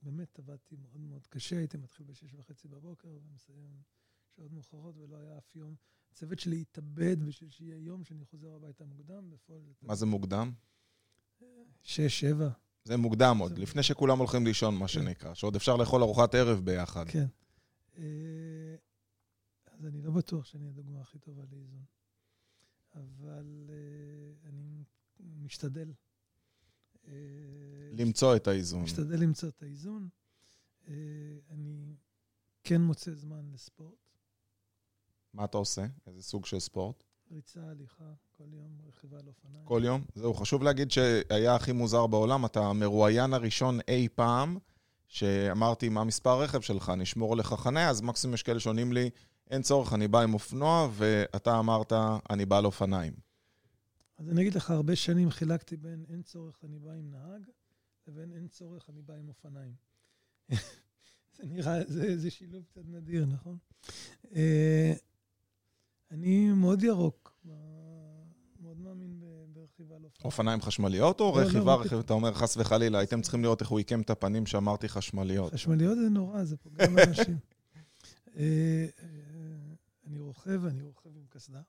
באמת 0.01 0.39
עבדתי 0.39 0.75
מאוד 0.75 1.01
מאוד 1.01 1.27
קשה, 1.27 1.57
הייתי 1.57 1.77
מתחיל 1.77 2.05
בשש 2.05 2.33
וחצי 2.33 2.67
בבוקר 2.67 3.17
ומסיים 3.23 3.81
שעות 4.35 4.51
מאוחרות 4.51 4.95
ולא 4.97 5.17
היה 5.17 5.37
אף 5.37 5.55
יום. 5.55 5.75
הצוות 6.13 6.39
שלי 6.39 6.61
התאבד 6.61 7.23
בשביל 7.23 7.49
שיהיה 7.49 7.77
יום 7.77 8.03
שאני 8.03 8.25
חוזר 8.25 8.55
הביתה 8.55 8.85
מוקדם, 8.85 9.29
בפועל... 9.29 9.61
מה 9.81 9.95
זה 9.95 10.05
מוקדם? 10.05 10.51
שש, 11.81 12.19
שבע. 12.19 12.49
זה 12.83 12.97
מוקדם 12.97 13.37
עוד, 13.39 13.57
לפני 13.57 13.83
שכולם 13.83 14.17
הולכים 14.19 14.45
לישון, 14.45 14.75
מה 14.75 14.79
כן. 14.79 14.87
שנקרא, 14.87 15.33
שעוד 15.33 15.55
אפשר 15.55 15.75
לאכול 15.75 16.01
ארוחת 16.01 16.35
ערב 16.35 16.59
ביחד. 16.65 17.05
כן. 17.07 17.25
אה, 17.97 18.75
אז 19.65 19.85
אני 19.85 20.01
לא 20.01 20.11
בטוח 20.11 20.45
שאני 20.45 20.67
הדוגמה 20.67 21.01
הכי 21.01 21.19
טובה 21.19 21.43
לאיזון. 21.51 21.83
אבל 22.93 23.69
uh, 23.69 24.47
אני 24.47 24.83
משתדל. 25.19 25.93
Uh, 26.93 27.07
למצוא 27.97 28.35
את 28.35 28.47
האיזון. 28.47 28.83
משתדל 28.83 29.19
למצוא 29.19 29.49
את 29.49 29.63
האיזון. 29.63 30.09
אני 31.49 31.95
כן 32.63 32.81
מוצא 32.81 33.13
זמן 33.13 33.51
לספורט. 33.53 34.02
מה 35.33 35.45
אתה 35.45 35.57
עושה? 35.57 35.85
איזה 36.07 36.21
סוג 36.21 36.45
של 36.45 36.59
ספורט? 36.59 37.03
ריצה, 37.31 37.59
הליכה, 37.69 38.03
כל 38.37 38.53
יום 38.53 38.71
רכיבה 38.87 39.19
על 39.19 39.27
אופניים. 39.27 39.65
כל 39.65 39.81
יום? 39.85 40.03
זהו, 40.15 40.33
חשוב 40.33 40.63
להגיד 40.63 40.91
שהיה 40.91 41.55
הכי 41.55 41.71
מוזר 41.71 42.07
בעולם, 42.07 42.45
אתה 42.45 42.59
המרואיין 42.59 43.33
הראשון 43.33 43.79
אי 43.87 44.07
פעם, 44.15 44.57
שאמרתי, 45.07 45.89
מה 45.89 46.03
מספר 46.03 46.29
הרכב 46.29 46.61
שלך, 46.61 46.89
נשמור 46.89 47.37
לך 47.37 47.53
חניה, 47.53 47.89
אז 47.89 48.01
מקסימום 48.01 48.33
יש 48.33 48.43
כאלה 48.43 48.59
שעונים 48.59 48.93
לי, 48.93 49.09
אין 49.49 49.61
צורך, 49.61 49.93
אני 49.93 50.07
בא 50.07 50.19
עם 50.21 50.33
אופנוע, 50.33 50.89
ואתה 50.93 51.59
אמרת, 51.59 51.93
אני 52.29 52.45
בא 52.45 52.57
על 52.57 52.65
אופניים. 52.65 53.13
אז 54.17 54.29
אני 54.29 54.41
אגיד 54.41 54.55
לך, 54.55 54.71
הרבה 54.71 54.95
שנים 54.95 55.29
חילקתי 55.31 55.77
בין 55.77 56.05
אין 56.09 56.21
צורך, 56.21 56.59
אני 56.63 56.79
בא 56.79 56.91
עם 56.91 57.11
נהג, 57.11 57.41
לבין 58.07 58.31
אין 58.31 58.47
צורך, 58.47 58.89
אני 58.89 59.01
בא 59.01 59.13
עם 59.13 59.27
אופניים. 59.27 59.73
זה 61.37 61.43
נראה, 61.45 61.83
זה, 61.87 62.17
זה 62.17 62.31
שילוב 62.31 62.63
קצת 62.63 62.81
נדיר, 62.85 63.25
נכון? 63.25 63.57
אני 66.13 66.51
מאוד 66.51 66.83
ירוק, 66.83 67.33
מאוד 68.59 68.79
מאמין 68.79 69.21
ברכיבה 69.53 69.95
על 69.95 70.03
אופניים. 70.03 70.25
אופניים 70.25 70.61
חשמליות 70.61 71.19
או 71.19 71.31
לא, 71.35 71.41
לא, 71.41 71.47
רכיבה, 71.47 71.75
רכיבה, 71.75 71.99
אתה 71.99 72.13
אומר 72.13 72.33
חס 72.33 72.57
וחלילה, 72.57 72.97
הייתם 72.97 73.21
צריכים 73.21 73.43
לראות 73.43 73.61
איך 73.61 73.69
הוא 73.69 73.77
עיקם 73.77 74.01
את 74.01 74.09
הפנים 74.09 74.45
שאמרתי 74.45 74.89
חשמליות. 74.89 75.53
חשמליות 75.53 75.97
זה 75.97 76.09
נורא, 76.09 76.43
זה 76.43 76.57
פוגע 76.57 76.87
באנשים. 76.87 77.37
אה, 78.37 78.43
אה, 79.03 79.05
אני 80.07 80.19
רוכב, 80.19 80.65
אני 80.65 80.81
רוכב 80.81 81.09
עם 81.17 81.25
קסדה, 81.29 81.61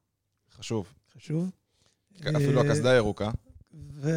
חשוב. 0.51 0.95
חשוב. 1.17 1.51
אפילו 2.21 2.61
אה, 2.61 2.67
הקסדה 2.67 2.95
ירוקה. 2.95 3.31
ואני 3.73 4.15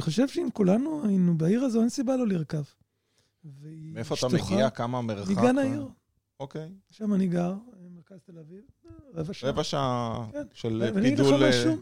חושב 0.00 0.28
שאם 0.28 0.48
כולנו 0.52 1.06
היינו 1.06 1.38
בעיר 1.38 1.62
הזו, 1.64 1.80
אין 1.80 1.88
סיבה 1.88 2.16
לא 2.16 2.26
לרכב. 2.26 2.62
מאיפה 3.92 4.14
אתה 4.14 4.28
מגיע? 4.28 4.70
כמה 4.70 5.02
מרחק? 5.02 5.30
מגן 5.30 5.58
העיר. 5.58 5.88
אוקיי. 6.40 6.72
שם 6.90 7.14
אני 7.14 7.26
גר, 7.26 7.54
מרכז 8.10 8.22
תל 8.24 8.38
אביב, 8.38 8.64
רבע 9.14 9.34
שעה. 9.34 9.50
רבע 9.50 9.64
שעה 9.64 10.28
כן. 10.32 10.46
של 10.52 10.82
ואני 10.94 11.08
אגיד 11.08 11.18
לך 11.18 11.26
פידול... 11.26 11.48
משהו, 11.48 11.76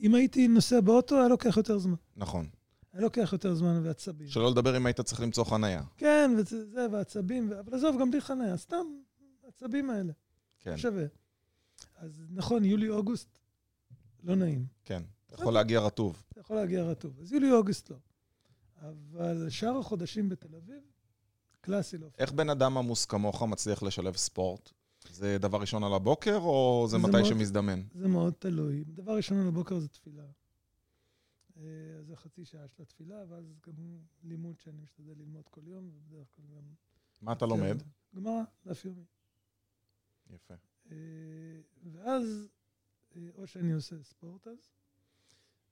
אם 0.00 0.14
הייתי 0.14 0.48
נוסע 0.48 0.80
באוטו, 0.80 1.16
היה 1.16 1.28
לוקח 1.28 1.56
יותר 1.56 1.78
זמן. 1.78 1.94
נכון. 2.16 2.48
היה 2.92 3.02
לוקח 3.02 3.28
יותר 3.32 3.54
זמן 3.54 3.80
ועצבים. 3.84 4.28
שלא 4.28 4.50
לדבר 4.50 4.76
אם 4.76 4.86
היית 4.86 5.00
צריך 5.00 5.20
למצוא 5.20 5.44
חנייה. 5.44 5.82
כן, 5.96 6.30
וזה, 6.38 6.70
זה, 6.70 6.86
ועצבים, 6.92 7.52
אבל 7.52 7.74
עזוב, 7.74 8.00
גם 8.00 8.10
בלי 8.10 8.20
חניה, 8.20 8.56
סתם, 8.56 8.86
העצבים 9.44 9.90
האלה. 9.90 10.12
כן, 10.60 10.70
לא 10.70 10.76
שווה. 10.76 11.04
אז 11.96 12.22
נכון, 12.30 12.64
יולי-אוגוסט, 12.64 13.38
לא 14.22 14.34
נעים. 14.34 14.66
כן. 14.84 15.02
אתה 15.26 15.34
יכול 15.34 15.54
להגיע 15.54 15.80
רטוב. 15.80 16.24
אתה 16.32 16.40
יכול 16.40 16.56
להגיע 16.56 16.82
רטוב. 16.82 17.20
אז 17.20 17.32
יולי-אוגוסט 17.32 17.90
לא. 17.90 17.96
אבל 18.82 19.50
שאר 19.50 19.78
החודשים 19.78 20.28
בתל 20.28 20.54
אביב, 20.56 20.82
קלאסי 21.60 21.98
לא. 21.98 22.08
איך 22.18 22.32
בן 22.32 22.50
אדם 22.50 22.78
עמוס 22.78 23.04
כמוך 23.04 23.42
מצליח 23.42 23.82
לשלב 23.82 24.16
ספורט? 24.16 24.72
זה 25.10 25.38
דבר 25.40 25.58
ראשון 25.60 25.84
על 25.84 25.94
הבוקר, 25.94 26.36
או 26.38 26.84
זה 26.88 26.96
זה 26.96 27.02
מתי 27.02 27.10
מאוד- 27.10 27.24
שמזדמן? 27.24 27.82
זה 27.94 28.08
מאוד 28.08 28.34
תלוי. 28.38 28.84
דבר 28.84 29.16
ראשון 29.16 29.38
על 29.38 29.48
הבוקר 29.48 29.78
זה 29.78 29.88
תפילה. 29.88 30.26
אה, 31.56 31.62
אז 31.98 32.06
זה 32.06 32.16
חצי 32.16 32.44
שעה 32.44 32.68
של 32.68 32.82
התפילה, 32.82 33.24
ואז 33.28 33.44
גם 33.66 33.72
לימוד 34.22 34.58
שאני 34.60 34.78
משתדל 34.82 35.12
ללמוד 35.18 35.48
כל 35.48 35.60
יום, 35.66 35.90
ובדרך 35.94 36.26
כלל 36.36 36.44
גם... 36.56 36.62
מה 37.22 37.32
אתה 37.32 37.46
לומד? 37.46 37.82
גמרא, 38.16 38.42
דף 38.66 38.84
יומי. 38.84 39.04
יפה. 40.30 40.54
אה, 40.90 40.96
ואז, 41.92 42.48
אה, 43.16 43.28
או 43.34 43.46
שאני 43.46 43.72
עושה 43.72 44.02
ספורט 44.02 44.46
אז. 44.46 44.58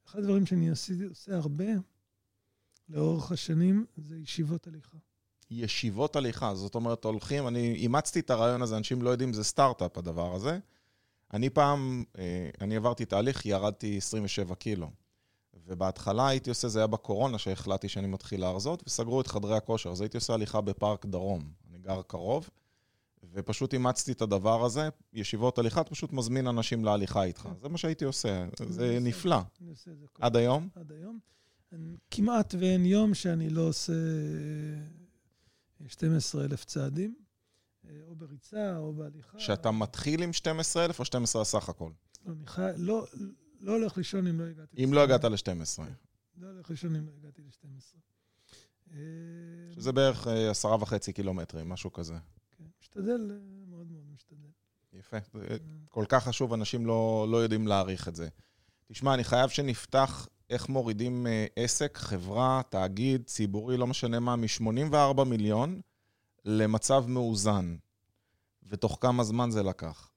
אחד 0.06 0.18
הדברים 0.18 0.46
שאני 0.46 0.70
עושה, 0.70 0.94
עושה 1.08 1.36
הרבה 1.36 1.64
לאורך 2.88 3.32
השנים 3.32 3.86
זה 3.96 4.16
ישיבות 4.18 4.66
הליכה. 4.66 4.98
ישיבות 5.52 6.16
הליכה, 6.16 6.54
זאת 6.54 6.74
אומרת, 6.74 7.04
הולכים, 7.04 7.48
אני 7.48 7.74
אימצתי 7.74 8.20
את 8.20 8.30
הרעיון 8.30 8.62
הזה, 8.62 8.76
אנשים 8.76 9.02
לא 9.02 9.10
יודעים, 9.10 9.32
זה 9.32 9.44
סטארט-אפ 9.44 9.98
הדבר 9.98 10.34
הזה. 10.34 10.58
אני 11.32 11.50
פעם, 11.50 12.04
אה, 12.18 12.50
אני 12.60 12.76
עברתי 12.76 13.04
תהליך, 13.04 13.46
ירדתי 13.46 13.96
27 13.96 14.54
קילו. 14.54 14.90
ובהתחלה 15.66 16.28
הייתי 16.28 16.50
עושה, 16.50 16.68
זה 16.68 16.78
היה 16.78 16.86
בקורונה 16.86 17.38
שהחלטתי 17.38 17.88
שאני 17.88 18.06
מתחיל 18.06 18.40
להרזות, 18.40 18.82
וסגרו 18.86 19.20
את 19.20 19.26
חדרי 19.26 19.56
הכושר, 19.56 19.90
אז 19.90 20.00
הייתי 20.00 20.16
עושה 20.16 20.34
הליכה 20.34 20.60
בפארק 20.60 21.06
דרום. 21.06 21.42
אני 21.70 21.78
גר 21.78 22.02
קרוב, 22.02 22.48
ופשוט 23.32 23.72
אימצתי 23.72 24.12
את 24.12 24.22
הדבר 24.22 24.64
הזה, 24.64 24.88
ישיבות 25.12 25.58
הליכה, 25.58 25.80
אתה 25.80 25.90
פשוט 25.90 26.12
מזמין 26.12 26.46
אנשים 26.46 26.84
להליכה 26.84 27.24
איתך. 27.24 27.48
זה 27.62 27.68
מה 27.68 27.78
שהייתי 27.78 28.04
עושה, 28.04 28.46
זה 28.68 28.98
נפלא. 29.00 29.38
עד 30.20 30.36
היום? 30.36 30.68
עד 30.74 30.92
היום. 30.92 31.18
כמעט 32.10 32.54
ואין 32.58 32.86
יום 32.86 33.14
שאני 33.14 33.50
לא 33.50 33.68
עושה 33.68 33.92
12,000 35.88 36.64
צעדים, 36.64 37.14
אה, 37.88 37.90
או 38.06 38.16
בריצה 38.16 38.76
או 38.76 38.92
בהליכה. 38.92 39.38
שאתה 39.38 39.70
מתחיל 39.70 40.22
עם 40.22 40.32
12,000 40.32 40.98
או 40.98 41.04
12 41.04 41.44
סך 41.44 41.68
הכל? 41.68 41.90
לא, 42.26 42.32
אני 42.32 42.46
חי... 42.46 42.70
לא, 42.76 43.06
לא 43.60 43.72
הולך 43.72 43.96
לישון 43.96 44.26
אם 44.26 44.40
לא 44.40 44.44
הגעתי. 44.44 44.84
אם 44.84 44.92
לא 44.92 45.00
ל-12. 45.00 45.04
הגעת 45.04 45.24
ל-12. 45.24 45.82
לא 46.36 46.46
הולך 46.46 46.70
לישון 46.70 46.96
אם 46.96 47.06
לא 47.06 47.12
הגעתי 47.18 47.42
ל-12. 47.42 47.96
אה, 48.92 48.98
שזה 49.74 49.92
בערך 49.92 50.26
אה, 50.26 50.50
עשרה 50.50 50.76
וחצי 50.82 51.12
קילומטרים, 51.12 51.68
משהו 51.68 51.92
כזה. 51.92 52.14
כן, 52.58 52.64
משתדל, 52.80 53.40
מאוד 53.68 53.90
מאוד 53.90 54.04
משתדל. 54.14 54.48
יפה. 54.92 55.16
כל 55.88 56.04
כך 56.08 56.24
חשוב, 56.24 56.52
אנשים 56.52 56.86
לא, 56.86 57.26
לא 57.30 57.36
יודעים 57.36 57.66
להעריך 57.66 58.08
את 58.08 58.16
זה. 58.16 58.28
תשמע, 58.86 59.14
אני 59.14 59.24
חייב 59.24 59.50
שנפתח 59.50 60.28
איך 60.52 60.68
מורידים 60.68 61.26
אה, 61.26 61.46
עסק, 61.56 61.96
חברה, 61.96 62.62
תאגיד, 62.68 63.24
ציבורי, 63.26 63.76
לא 63.76 63.86
משנה 63.86 64.20
מה, 64.20 64.36
מ-84 64.36 65.24
מיליון 65.24 65.80
למצב 66.44 67.04
מאוזן. 67.08 67.76
ותוך 68.62 68.98
כמה 69.00 69.24
זמן 69.24 69.50
זה 69.50 69.62
לקח? 69.62 70.12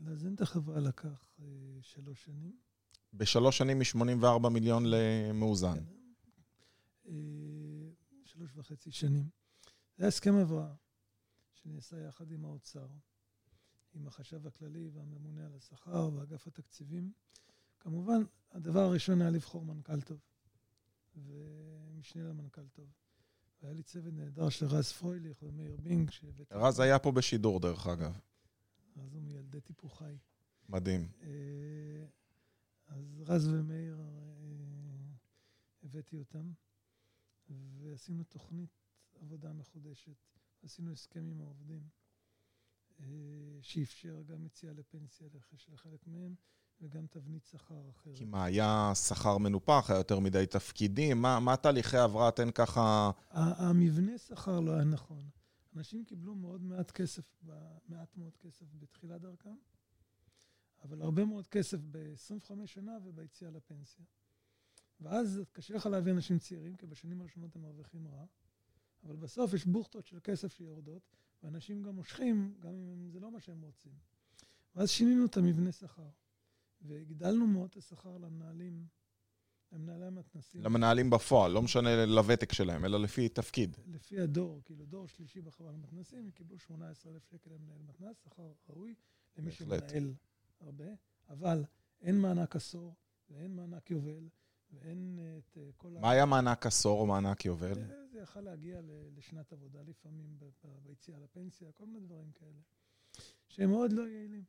לאזן 0.00 0.34
את 0.34 0.40
החברה 0.40 0.80
לקח 0.80 1.30
אה, 1.40 1.46
שלוש 1.80 2.24
שנים. 2.24 2.56
בשלוש 3.14 3.58
שנים 3.58 3.78
מ-84 3.78 4.48
מיליון 4.48 4.84
למאוזן. 4.86 5.78
כן. 5.78 5.84
אה, 7.08 7.14
שלוש 8.24 8.50
וחצי 8.56 8.92
שנים. 8.92 9.28
זה 9.96 10.06
הסכם 10.06 10.34
הבראה 10.34 10.74
שנעשה 11.52 12.00
יחד 12.00 12.30
עם 12.30 12.44
האוצר, 12.44 12.86
עם 13.94 14.06
החשב 14.06 14.46
הכללי 14.46 14.88
והממונה 14.94 15.46
על 15.46 15.54
השכר 15.56 16.10
ואגף 16.14 16.46
התקציבים. 16.46 17.12
כמובן, 17.88 18.22
הדבר 18.52 18.80
הראשון 18.80 19.20
היה 19.20 19.30
לבחור 19.30 19.64
מנכ"ל 19.64 20.00
טוב 20.00 20.18
ומשנה 21.16 22.22
למנכ"ל 22.28 22.68
טוב. 22.68 22.88
והיה 23.62 23.74
לי 23.74 23.82
צוות 23.82 24.14
נהדר 24.14 24.48
של 24.48 24.66
רז 24.66 24.92
פרויליך 24.92 25.42
ומאיר 25.42 25.76
בינג, 25.76 26.10
שהבאתי... 26.10 26.54
רז 26.54 26.80
היה 26.80 26.98
פה 26.98 27.12
בשידור, 27.12 27.60
דרך 27.60 27.86
אגב. 27.86 28.18
רז 28.96 29.14
הוא 29.14 29.22
מילדי 29.22 29.60
טיפוחי. 29.60 30.16
מדהים. 30.68 31.08
אה, 31.22 32.06
אז 32.86 33.22
רז 33.26 33.48
ומאיר, 33.48 34.00
אה, 34.00 34.06
הבאתי 35.82 36.16
אותם, 36.16 36.52
ועשינו 37.50 38.24
תוכנית 38.24 38.70
עבודה 39.20 39.52
מחודשת. 39.52 40.16
עשינו 40.62 40.92
הסכם 40.92 41.26
עם 41.26 41.40
העובדים, 41.40 41.88
אה, 43.00 43.06
שאפשר 43.62 44.22
גם 44.22 44.44
יציאה 44.44 44.72
לפנסיה 44.72 45.28
לח- 45.34 45.68
לחלק 45.68 46.06
מהם, 46.06 46.34
וגם 46.80 47.06
תבנית 47.06 47.44
שכר 47.44 47.90
אחרת. 47.90 48.16
כי 48.16 48.24
מה, 48.24 48.44
היה 48.44 48.92
שכר 48.94 49.38
מנופח, 49.38 49.86
היה 49.88 49.98
יותר 49.98 50.18
מדי 50.18 50.46
תפקידים? 50.46 51.22
מה, 51.22 51.40
מה 51.40 51.56
תהליכי 51.56 51.96
הבראה? 51.96 52.30
תן 52.30 52.50
ככה... 52.50 53.10
המבנה 53.30 54.18
שכר 54.18 54.60
לא 54.60 54.72
היה 54.72 54.84
נכון. 54.84 55.28
אנשים 55.76 56.04
קיבלו 56.04 56.34
מאוד 56.34 56.62
מעט 56.62 56.90
כסף, 56.90 57.42
מעט 57.88 58.16
מאוד 58.16 58.36
כסף 58.36 58.66
בתחילת 58.78 59.20
דרכם, 59.20 59.56
אבל 60.82 61.02
הרבה 61.02 61.24
מאוד 61.24 61.46
כסף 61.46 61.78
ב-25 61.90 62.66
שנה 62.66 62.98
וביציאה 63.04 63.50
לפנסיה. 63.50 64.04
ואז 65.00 65.40
קשה 65.52 65.74
לך 65.74 65.86
להביא 65.86 66.12
אנשים 66.12 66.38
צעירים, 66.38 66.76
כי 66.76 66.86
בשנים 66.86 67.20
הראשונות 67.20 67.56
הם 67.56 67.62
מרוויחים 67.62 68.08
רע, 68.08 68.24
אבל 69.04 69.16
בסוף 69.16 69.54
יש 69.54 69.66
בוכטות 69.66 70.06
של 70.06 70.18
כסף 70.24 70.52
שיורדות, 70.52 71.02
ואנשים 71.42 71.82
גם 71.82 71.94
מושכים, 71.94 72.54
גם 72.60 72.74
אם 72.74 73.10
זה 73.10 73.20
לא 73.20 73.30
מה 73.30 73.40
שהם 73.40 73.62
רוצים. 73.62 73.92
ואז 74.74 74.90
שינינו 74.90 75.24
את 75.26 75.36
המבנה 75.36 75.72
שכר, 75.72 76.08
והגדלנו 76.80 77.46
מאוד 77.46 77.68
את 77.70 77.76
השכר 77.76 78.18
למנהלים, 78.18 78.86
למנהלי 79.72 80.06
המתנ"סים. 80.06 80.62
למנהלים 80.62 81.10
בפועל, 81.10 81.52
לא 81.52 81.62
משנה 81.62 82.06
לוותק 82.06 82.52
שלהם, 82.52 82.84
אלא 82.84 83.00
לפי 83.00 83.28
תפקיד. 83.28 83.76
לפי 83.86 84.20
הדור, 84.20 84.60
כאילו 84.64 84.86
דור 84.86 85.08
שלישי 85.08 85.40
בחברה 85.40 85.72
למתנ"סים, 85.72 86.18
הם 86.18 86.30
קיבלו 86.30 86.58
18,000 86.58 87.24
שקל 87.24 87.50
למנהל 87.50 87.82
מתנ"ס, 87.82 88.16
שכר 88.24 88.52
ראוי 88.68 88.94
למי. 89.36 89.52
שמנהל 89.52 90.14
הרבה, 90.60 90.84
אבל 91.28 91.64
אין 92.00 92.20
מענק 92.20 92.56
עשור, 92.56 92.94
ואין 93.30 93.56
מענק 93.56 93.90
יובל, 93.90 94.28
ואין 94.70 95.18
אה, 95.22 95.38
את 95.38 95.58
אה, 95.58 95.70
כל 95.76 95.90
מה 95.90 96.10
היה 96.10 96.26
מענק 96.26 96.66
עשור 96.66 97.00
או 97.00 97.06
מענק 97.06 97.44
יובל? 97.44 97.84
זה 98.12 98.20
יכל 98.20 98.40
להגיע 98.40 98.80
לשנת 99.16 99.52
עבודה 99.52 99.82
לפעמים 99.82 100.38
ביציאה 100.82 101.18
לפנסיה, 101.18 101.72
כל 101.72 101.86
מיני 101.86 102.00
דברים 102.00 102.32
כאלה, 102.32 102.60
שהם 103.48 103.70
מאוד 103.70 103.92
לא 103.92 104.08
יעילים. 104.08 104.44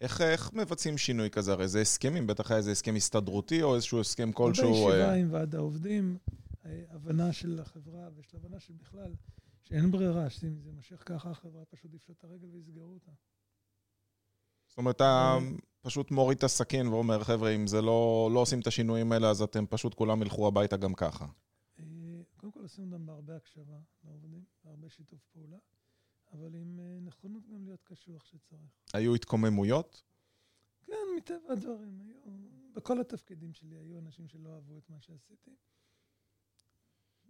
איך, 0.00 0.20
איך 0.20 0.52
מבצעים 0.52 0.98
שינוי 0.98 1.30
כזה? 1.30 1.52
הרי 1.52 1.68
זה 1.68 1.80
הסכמים, 1.80 2.26
בטח 2.26 2.50
היה 2.50 2.58
איזה 2.58 2.70
הסכם 2.72 2.96
הסתדרותי 2.96 3.62
או 3.62 3.74
איזשהו 3.74 4.00
הסכם 4.00 4.32
כלשהו. 4.32 4.72
בישיבה 4.72 5.08
אה, 5.08 5.14
עם 5.14 5.32
ועד 5.32 5.54
העובדים, 5.54 6.18
אה, 6.64 6.82
הבנה 6.90 7.32
של 7.32 7.60
החברה 7.60 8.08
ושל 8.16 8.36
הבנה 8.36 8.60
של 8.60 8.74
בכלל, 8.74 9.14
שאין 9.62 9.90
ברירה, 9.90 10.30
שאם 10.30 10.58
זה 10.58 10.68
יימשך 10.68 11.02
ככה, 11.06 11.30
החברה 11.30 11.64
פשוט 11.64 11.94
יפשוט 11.94 12.16
את 12.18 12.24
הרגל 12.24 12.48
ויסגרו 12.52 12.94
אותה. 12.94 13.10
זאת 14.68 14.78
אומרת, 14.78 14.96
אתה 14.96 15.38
פשוט 15.80 16.10
מוריד 16.10 16.38
את 16.38 16.44
הסכין 16.44 16.88
ואומר, 16.88 17.24
חבר'ה, 17.24 17.50
אם 17.50 17.66
זה 17.66 17.82
לא, 17.82 18.30
לא 18.34 18.40
עושים 18.40 18.60
את 18.60 18.66
השינויים 18.66 19.12
האלה, 19.12 19.30
אז 19.30 19.42
אתם 19.42 19.66
פשוט 19.66 19.94
כולם 19.94 20.22
ילכו 20.22 20.48
הביתה 20.48 20.76
גם 20.76 20.94
ככה. 20.94 21.26
אה, 21.78 21.84
קודם 22.36 22.52
כל 22.52 22.64
עשינו 22.64 22.92
אותם 22.92 23.06
בהרבה 23.06 23.36
הקשבה 23.36 23.78
לעובדים, 24.04 24.44
בהרבה 24.64 24.88
שיתוף 24.88 25.20
פעולה. 25.32 25.56
אבל 26.32 26.54
עם 26.54 26.80
אה, 26.80 26.98
נכונות 27.00 27.48
גם 27.48 27.64
להיות 27.64 27.84
קשוח 27.84 28.24
שצריך. 28.24 28.70
היו 28.94 29.14
התקוממויות? 29.14 30.02
כן, 30.86 30.94
מטבע 31.16 31.52
הדברים. 31.52 32.00
היו, 32.00 32.14
בכל 32.72 33.00
התפקידים 33.00 33.52
שלי 33.52 33.76
היו 33.76 33.98
אנשים 33.98 34.28
שלא 34.28 34.54
אהבו 34.54 34.78
את 34.78 34.90
מה 34.90 34.96
שעשיתי. 35.00 35.50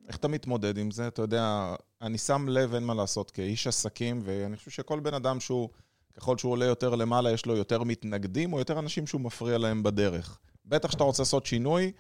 איך 0.08 0.16
אתה 0.16 0.28
מתמודד 0.28 0.78
עם 0.78 0.90
זה? 0.90 1.08
אתה 1.08 1.22
יודע, 1.22 1.74
אני 2.00 2.18
שם 2.18 2.48
לב, 2.48 2.74
אין 2.74 2.84
מה 2.84 2.94
לעשות, 2.94 3.30
כאיש 3.30 3.66
עסקים, 3.66 4.20
ואני 4.24 4.56
חושב 4.56 4.70
שכל 4.70 5.00
בן 5.00 5.14
אדם 5.14 5.40
שהוא, 5.40 5.68
ככל 6.14 6.38
שהוא 6.38 6.52
עולה 6.52 6.64
יותר 6.64 6.94
למעלה, 6.94 7.32
יש 7.32 7.46
לו 7.46 7.56
יותר 7.56 7.82
מתנגדים, 7.82 8.52
או 8.52 8.58
יותר 8.58 8.78
אנשים 8.78 9.06
שהוא 9.06 9.20
מפריע 9.20 9.58
להם 9.58 9.82
בדרך. 9.82 10.38
בטח 10.66 10.88
כשאתה 10.88 11.04
רוצה 11.04 11.22
לעשות 11.22 11.46
שינוי, 11.46 11.92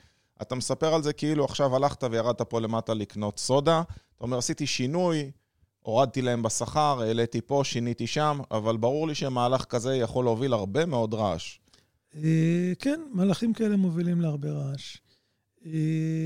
אתה 0.42 0.54
מספר 0.54 0.94
על 0.94 1.02
זה 1.02 1.12
כאילו 1.12 1.44
עכשיו 1.44 1.76
הלכת 1.76 2.04
וירדת 2.04 2.42
פה 2.42 2.60
למטה 2.60 2.94
לקנות 2.94 3.38
סודה, 3.38 3.82
אתה 4.16 4.24
אומר, 4.24 4.38
עשיתי 4.38 4.66
שינוי, 4.66 5.30
הורדתי 5.88 6.22
להם 6.22 6.42
בשכר, 6.42 7.00
העליתי 7.02 7.40
פה, 7.40 7.62
שיניתי 7.64 8.06
שם, 8.06 8.40
אבל 8.50 8.76
ברור 8.76 9.08
לי 9.08 9.14
שמהלך 9.14 9.64
כזה 9.64 9.96
יכול 9.96 10.24
להוביל 10.24 10.52
הרבה 10.52 10.86
מאוד 10.86 11.14
רעש. 11.14 11.58
אה, 12.16 12.72
כן, 12.78 13.00
מהלכים 13.12 13.52
כאלה 13.52 13.76
מובילים 13.76 14.20
להרבה 14.20 14.50
רעש. 14.50 14.96
אה, 15.66 15.72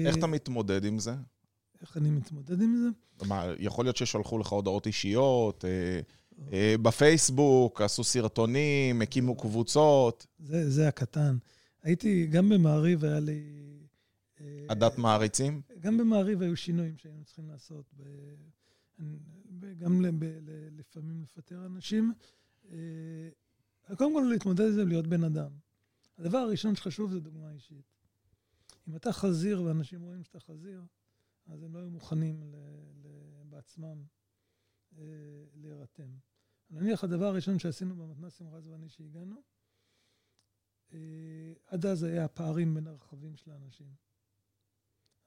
איך 0.07 0.17
אתה 0.17 0.27
מתמודד 0.27 0.85
עם 0.85 0.99
זה? 0.99 1.15
איך 1.81 1.97
אני 1.97 2.11
מתמודד 2.11 2.63
עם 2.63 2.77
זה? 2.77 2.89
מה, 3.27 3.45
יכול 3.59 3.85
להיות 3.85 3.97
ששלחו 3.97 4.39
לך 4.39 4.49
הודעות 4.49 4.87
אישיות, 4.87 5.65
אה, 5.65 6.01
אה, 6.53 6.75
בפייסבוק, 6.83 7.81
עשו 7.81 8.05
סרטונים, 8.05 9.03
הקימו 9.03 9.37
קבוצות. 9.37 10.27
זה, 10.39 10.71
זה 10.71 10.89
הקטן. 10.89 11.37
הייתי, 11.83 12.27
גם 12.27 12.49
במעריב 12.49 13.05
היה 13.05 13.21
לי... 13.21 13.43
עדת 14.69 14.99
מעריצים? 14.99 15.61
גם 15.81 15.99
במעריב 15.99 16.43
היו 16.43 16.57
שינויים 16.57 16.95
שהיינו 16.99 17.25
צריכים 17.25 17.49
לעשות. 17.49 17.85
ב, 17.99 18.03
גם 19.79 20.03
ב, 20.19 20.25
ל, 20.25 20.79
לפעמים 20.79 21.23
לפטר 21.23 21.67
אנשים. 21.67 22.13
אה, 22.71 23.29
קודם 23.97 24.13
כל 24.15 24.27
להתמודד 24.31 24.65
עם 24.65 24.73
זה 24.73 24.83
ולהיות 24.83 25.07
בן 25.07 25.25
אדם. 25.25 25.51
הדבר 26.19 26.39
הראשון 26.39 26.75
שחשוב 26.77 27.11
זה 27.11 27.21
דוגמה 27.21 27.53
אישית. 27.53 27.93
אם 28.89 28.97
אתה 28.97 29.13
חזיר 29.13 29.63
ואנשים 29.63 30.01
רואים 30.01 30.25
שאתה 30.25 30.41
חזיר, 30.41 30.85
אז 31.47 31.63
הם 31.63 31.75
לא 31.75 31.79
היו 31.79 31.91
מוכנים 31.91 32.43
ל, 32.43 32.57
ל, 33.03 33.09
בעצמם 33.45 34.05
אה, 34.99 35.05
להירתם. 35.55 36.11
נניח 36.71 37.05
הדבר 37.05 37.25
הראשון 37.25 37.59
שעשינו 37.59 37.97
במתנ"סים 37.97 38.49
רז 38.49 38.67
ואני 38.67 38.89
שהגענו, 38.89 39.43
אה, 40.93 41.53
עד 41.67 41.87
אז 41.87 42.03
היה 42.03 42.25
הפערים 42.25 42.75
בין 42.75 42.87
הרכבים 42.87 43.37
של 43.37 43.51
האנשים. 43.51 43.95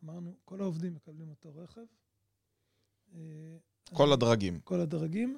אמרנו, 0.04 0.38
כל 0.46 0.62
העובדים 0.62 0.94
מקבלים 0.94 1.30
אותו 1.30 1.56
רכב. 1.56 1.86
אה, 3.14 3.58
כל 3.94 4.14
הדרגים. 4.14 4.60
כל 4.60 4.82
הדרגים, 4.82 5.38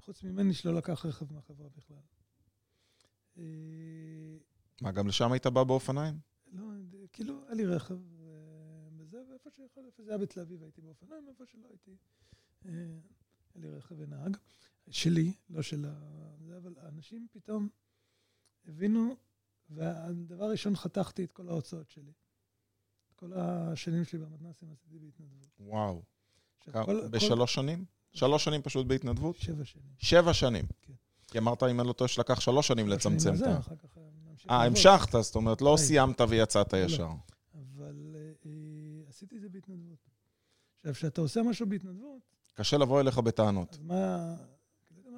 חוץ 0.00 0.22
ממני 0.22 0.54
שלא 0.54 0.74
לקח 0.74 1.06
רכב 1.06 1.32
מהחברה 1.32 1.68
בכלל. 1.68 2.02
אה, 3.38 3.42
מה, 4.82 4.92
גם 4.92 5.08
לשם 5.08 5.32
היית 5.32 5.46
בא 5.46 5.64
באופניים? 5.64 6.18
לא, 6.52 6.64
כאילו, 7.12 7.44
היה 7.46 7.54
לי 7.54 7.66
רכב 7.66 7.98
וזה, 8.98 9.22
ואיפה 9.30 9.50
שיכול, 9.50 9.86
איפה 9.86 10.02
זה 10.02 10.10
היה 10.10 10.18
בתל 10.18 10.40
אביב 10.40 10.62
הייתי 10.62 10.80
באופניים, 10.80 11.28
איפה 11.28 11.46
שלא 11.46 11.68
הייתי, 11.68 11.96
היה 12.64 13.00
לי 13.54 13.70
רכב 13.70 13.94
ונהג. 13.98 14.36
שלי, 14.90 15.32
לא 15.50 15.62
של 15.62 15.84
ה... 15.84 16.16
אבל 16.56 16.74
האנשים 16.78 17.26
פתאום 17.32 17.68
הבינו, 18.66 19.16
והדבר 19.70 20.44
הראשון, 20.44 20.76
חתכתי 20.76 21.24
את 21.24 21.32
כל 21.32 21.48
ההוצאות 21.48 21.90
שלי. 21.90 22.12
את 23.08 23.14
כל 23.14 23.32
השנים 23.32 24.04
שלי 24.04 24.18
במתנ"סים 24.18 24.72
עשיתי 24.72 24.98
בהתנדבות. 24.98 25.48
וואו. 25.58 26.02
כל, 26.72 27.08
בשלוש 27.08 27.54
כל... 27.54 27.62
שנים? 27.62 27.84
שלוש 28.12 28.44
שנים 28.44 28.62
פשוט 28.62 28.86
בהתנדבות? 28.86 29.36
שבע 29.36 29.64
שנים. 29.64 29.84
שבע 29.98 30.34
שנים? 30.34 30.64
כן. 30.82 30.92
כי 31.26 31.38
אמרת, 31.38 31.62
אם 31.62 31.80
אני 31.80 31.88
לא 31.88 31.92
טועה, 31.92 32.08
שלקח 32.08 32.40
שלוש 32.40 32.68
שנים 32.68 32.88
לצמצם 32.88 33.34
את 33.34 33.42
ה... 33.42 33.60
כך 33.62 33.98
אה, 34.50 34.64
המשכת, 34.64 35.22
זאת 35.22 35.34
אומרת, 35.34 35.62
לא 35.62 35.74
סיימת 35.78 36.20
ויצאת 36.28 36.72
לא. 36.72 36.78
ישר. 36.78 37.08
אבל 37.54 38.16
אה, 38.46 38.50
עשיתי 39.08 39.36
את 39.36 39.40
זה 39.40 39.48
בהתנדבות. 39.48 39.98
עכשיו, 40.78 40.94
כשאתה 40.94 41.20
עושה 41.20 41.42
משהו 41.42 41.66
בהתנדבות... 41.66 42.20
קשה 42.54 42.76
לבוא 42.76 43.00
אליך 43.00 43.18
בטענות. 43.18 43.72
אז 43.72 43.80
מה... 43.80 44.34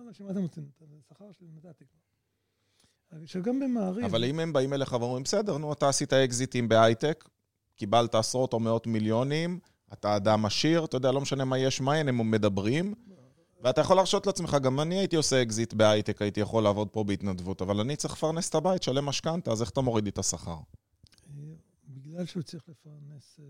אנשים, 0.08 0.26
מה 0.26 0.32
אתם 0.32 0.42
רוצים? 0.42 0.68
את 0.76 0.82
השכר 0.98 1.32
שלי 1.32 1.48
נתתי. 1.56 1.84
עכשיו, 3.22 3.42
גם 3.42 3.60
במעריב... 3.60 4.04
אבל 4.04 4.24
אם 4.24 4.40
הם 4.40 4.52
באים 4.52 4.72
אליך 4.72 4.92
ואומרים, 4.92 5.22
בסדר, 5.22 5.58
נו, 5.58 5.72
אתה 5.72 5.88
עשית 5.88 6.12
אקזיטים 6.12 6.68
בהייטק, 6.68 7.28
קיבלת 7.76 8.14
עשרות 8.14 8.52
או 8.52 8.60
מאות 8.60 8.86
מיליונים, 8.86 9.58
אתה 9.92 10.16
אדם 10.16 10.44
עשיר, 10.44 10.84
אתה 10.84 10.96
יודע, 10.96 11.12
לא 11.12 11.20
משנה 11.20 11.44
מה 11.44 11.58
יש, 11.58 11.80
מה 11.80 11.98
אין, 11.98 12.08
הם 12.08 12.30
מדברים, 12.30 12.94
ואתה 13.60 13.80
יכול 13.80 13.96
להרשות 13.96 14.26
לעצמך, 14.26 14.56
גם 14.62 14.80
אני 14.80 14.98
הייתי 14.98 15.16
עושה 15.16 15.42
אקזיט 15.42 15.74
בהייטק, 15.74 16.22
הייתי 16.22 16.40
יכול 16.40 16.62
לעבוד 16.62 16.88
פה 16.88 17.04
בהתנדבות, 17.04 17.62
אבל 17.62 17.80
אני 17.80 17.96
צריך 17.96 18.14
לפרנס 18.14 18.48
את 18.48 18.54
הבית, 18.54 18.82
שלם 18.82 19.06
משכנתה, 19.06 19.52
אז 19.52 19.62
איך 19.62 19.70
אתה 19.70 19.80
מוריד 19.80 20.04
לי 20.04 20.10
את 20.10 20.18
השכר? 20.18 20.58
בגלל 21.88 22.26
שהוא 22.26 22.42
צריך 22.42 22.68
לפרנס 22.68 23.40
אה, 23.40 23.44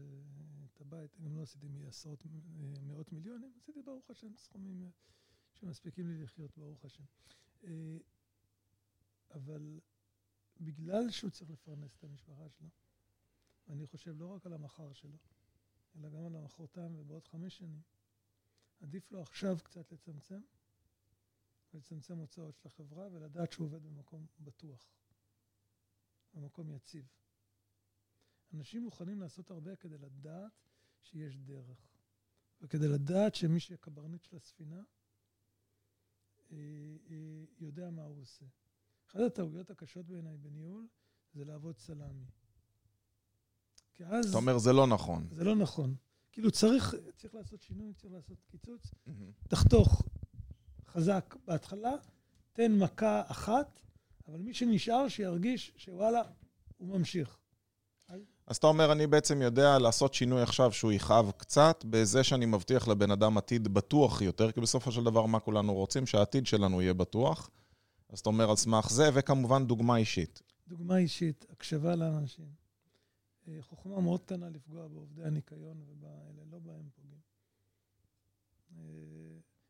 את 0.74 0.81
הבית, 0.81 1.11
גם 1.24 1.37
לא 1.37 1.42
עשיתי 1.42 1.66
מעשרות, 1.68 2.27
אה, 2.27 2.81
מאות 2.83 3.12
מיליונים, 3.12 3.53
עשיתי 3.62 3.83
ברוך 3.83 4.11
השם 4.11 4.37
סכומים 4.37 4.83
אה, 4.83 4.88
שמספיקים 5.55 6.09
לי 6.09 6.22
לחיות, 6.22 6.51
ברוך 6.57 6.85
השם. 6.85 7.05
אבל 9.35 9.81
בגלל 10.61 11.11
שהוא 11.11 11.31
צריך 11.31 11.51
לפרנס 11.51 11.96
את 11.98 12.05
המשפחה 12.05 12.48
שלו, 12.48 12.68
ואני 13.68 13.87
חושב 13.87 14.14
לא 14.18 14.27
רק 14.27 14.46
על 14.46 14.53
המחר 14.53 14.92
שלו, 14.92 15.16
אלא 15.99 16.09
גם 16.09 16.27
על 16.27 16.37
המחרתיים 16.37 16.95
ובעוד 16.97 17.27
חמש 17.27 17.59
שנים, 17.59 17.83
עדיף 18.81 19.13
לו 19.13 19.23
עכשיו 19.23 19.57
קצת 19.65 19.93
לצמצם, 19.93 20.41
ולצמצם 21.75 22.17
הוצאות 22.17 22.57
של 22.57 22.69
החברה, 22.69 23.09
ולדעת 23.13 23.53
שהוא 23.53 23.67
עובד 23.67 23.83
במקום 23.83 24.27
בטוח, 24.41 24.91
במקום 26.35 26.73
יציב. 26.73 27.07
אנשים 28.55 28.83
מוכנים 28.83 29.21
לעשות 29.21 29.51
הרבה 29.51 29.77
כדי 29.77 29.99
לדעת 29.99 30.69
שיש 31.01 31.37
דרך, 31.37 31.89
וכדי 32.61 32.89
לדעת 32.89 33.35
שמי 33.35 33.61
שהקברניט 33.61 34.23
של 34.23 34.37
הספינה, 34.37 34.83
אה, 36.51 36.57
אה, 37.11 37.45
יודע 37.59 37.91
מה 37.91 38.03
הוא 38.03 38.23
עושה. 38.23 38.47
אחת 39.07 39.21
הטעויות 39.21 39.71
הקשות 39.71 40.07
בעיניי 40.07 40.37
בניהול 40.37 40.89
זה 41.33 41.45
לעבוד 41.45 41.79
סלאמי. 41.79 42.27
כי 43.99 44.05
אז... 44.05 44.29
אתה 44.29 44.37
אומר, 44.37 44.59
זה 44.59 44.73
לא 44.73 44.87
נכון. 44.87 45.27
זה 45.31 45.45
לא 45.45 45.57
נכון. 45.57 45.95
כאילו, 46.33 46.51
צריך, 46.51 46.95
צריך 47.17 47.35
לעשות 47.35 47.63
שינוי, 47.63 47.93
צריך 47.95 48.13
לעשות 48.13 48.37
קיצוץ. 48.51 48.83
Mm-hmm. 48.87 49.49
תחתוך 49.49 50.03
חזק 50.89 51.35
בהתחלה, 51.47 51.93
תן 52.53 52.79
מכה 52.79 53.23
אחת, 53.27 53.81
אבל 54.29 54.39
מי 54.39 54.55
שנשאר, 54.55 55.09
שירגיש 55.09 55.73
שוואלה, 55.77 56.23
הוא 56.77 56.99
ממשיך. 56.99 57.39
אז 58.47 58.57
אתה 58.57 58.67
אומר, 58.67 58.93
אני 58.93 59.07
בעצם 59.07 59.43
יודע 59.43 59.79
לעשות 59.79 60.15
שינוי 60.15 60.43
עכשיו 60.43 60.73
שהוא 60.73 60.93
יכאב 60.93 61.31
קצת, 61.37 61.85
בזה 61.91 62.25
שאני 62.25 62.47
מבטיח 62.47 62.89
לבן 62.89 63.11
אדם 63.11 63.39
עתיד 63.39 63.69
בטוח 63.69 64.23
יותר, 64.23 64.53
כי 64.53 64.61
בסופו 64.61 64.93
של 64.93 65.05
דבר 65.05 65.27
מה 65.27 65.41
כולנו 65.41 65.75
רוצים? 65.75 66.07
שהעתיד 66.07 66.47
שלנו 66.47 66.83
יהיה 66.83 66.95
בטוח. 66.95 67.51
אז 68.11 68.19
אתה 68.19 68.31
אומר 68.31 68.51
על 68.51 68.57
סמך 68.57 68.91
זה, 68.91 69.11
וכמובן 69.15 69.67
דוגמה 69.67 69.97
אישית. 69.97 70.43
דוגמה 70.69 70.97
אישית, 70.97 71.47
הקשבה 71.51 71.97
לאנשים. 71.97 72.67
אה, 73.49 73.63
חוכמה 73.63 74.01
מאוד 74.01 74.21
קטנה 74.21 74.49
לפגוע 74.49 74.89
בעובדי 74.89 75.23
הניקיון 75.23 75.83
ובאלה, 75.89 76.43
לא 76.53 76.59
בהם 76.59 76.89
פוגעים. 76.95 77.21
אה, 78.77 78.83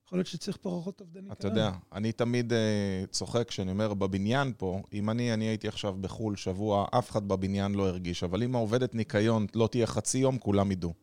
יכול 0.06 0.18
להיות 0.18 0.26
שצריך 0.26 0.56
פחות 0.56 1.00
עובדי 1.00 1.18
ניקיון. 1.18 1.36
אתה 1.38 1.48
יודע, 1.48 1.70
אני 1.92 2.12
תמיד 2.12 2.52
uh, 2.52 3.06
צוחק 3.10 3.48
כשאני 3.48 3.70
אומר 3.70 3.94
בבניין 3.94 4.52
פה, 4.56 4.82
אם 4.92 5.10
אני, 5.10 5.34
אני 5.34 5.44
הייתי 5.44 5.68
עכשיו 5.68 5.96
בחו"ל 6.00 6.36
שבוע, 6.36 6.86
אף 6.90 7.10
אחד 7.10 7.28
בבניין 7.28 7.74
לא 7.74 7.88
הרגיש, 7.88 8.24
אבל 8.24 8.42
אם 8.42 8.54
העובדת 8.54 8.94
ניקיון 8.94 9.46
לא 9.54 9.66
תהיה 9.66 9.86
חצי 9.86 10.18
יום, 10.18 10.38
כולם 10.38 10.72
ידעו. 10.72 10.94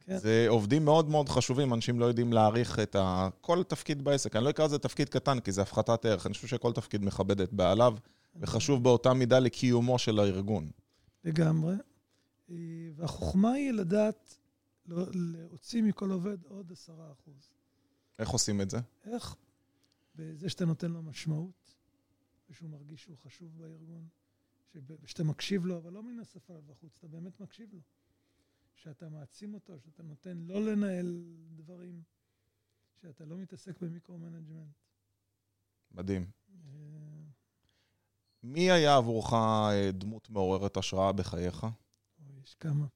כן. 0.00 0.18
זה 0.18 0.46
עובדים 0.48 0.84
מאוד 0.84 1.08
מאוד 1.08 1.28
חשובים, 1.28 1.74
אנשים 1.74 2.00
לא 2.00 2.04
יודעים 2.04 2.32
להעריך 2.32 2.78
את 2.78 2.96
ה... 2.96 3.28
כל 3.40 3.62
תפקיד 3.62 4.04
בעסק. 4.04 4.36
אני 4.36 4.44
לא 4.44 4.50
אקרא 4.50 4.64
לזה 4.64 4.78
תפקיד 4.78 5.08
קטן, 5.08 5.40
כי 5.40 5.52
זה 5.52 5.62
הפחתת 5.62 6.04
ערך. 6.04 6.26
אני 6.26 6.34
חושב 6.34 6.46
שכל 6.46 6.72
תפקיד 6.72 7.04
מכבד 7.04 7.40
את 7.40 7.52
בעליו, 7.52 7.94
וחשוב 8.36 8.82
באותה 8.82 9.14
מידה 9.14 9.38
לקיומו 9.38 9.98
של 9.98 10.18
הארגון. 10.18 10.70
לגמרי. 11.24 11.74
והחוכמה 12.94 13.52
היא 13.52 13.72
לדעת 13.72 14.38
להוציא 14.86 15.82
מכל 15.82 16.10
עובד 16.10 16.44
עוד 16.44 16.72
עשרה 16.72 17.12
אחוז. 17.12 17.50
איך 18.18 18.28
עושים 18.28 18.60
את 18.60 18.70
זה? 18.70 18.78
איך? 19.04 19.36
בזה 20.14 20.50
שאתה 20.50 20.64
נותן 20.64 20.90
לו 20.90 21.02
משמעות, 21.02 21.74
ושהוא 22.50 22.70
מרגיש 22.70 23.02
שהוא 23.02 23.16
חשוב 23.18 23.58
בארגון, 23.58 24.08
שאתה 25.04 25.24
מקשיב 25.24 25.66
לו, 25.66 25.78
אבל 25.78 25.92
לא 25.92 26.02
מן 26.02 26.18
השפה 26.18 26.52
ובחוץ, 26.52 26.96
אתה 26.98 27.08
באמת 27.08 27.40
מקשיב 27.40 27.74
לו. 27.74 27.80
שאתה 28.74 29.08
מעצים 29.08 29.54
אותו, 29.54 29.80
שאתה 29.80 30.02
נותן 30.02 30.38
לא 30.38 30.64
לנהל 30.64 31.22
דברים, 31.56 32.02
שאתה 33.02 33.24
לא 33.24 33.36
מתעסק 33.36 33.82
ב 33.82 33.87
micro-management. 33.87 34.74
מדהים. 35.90 36.26
אה, 36.50 36.76
מי 38.42 38.70
היה 38.70 38.96
עבורך 38.96 39.32
אה, 39.32 39.90
דמות 39.92 40.30
מעוררת 40.30 40.76
השראה 40.76 41.12
בחייך? 41.12 41.66
יש 42.46 42.54
כמה. 42.54 42.86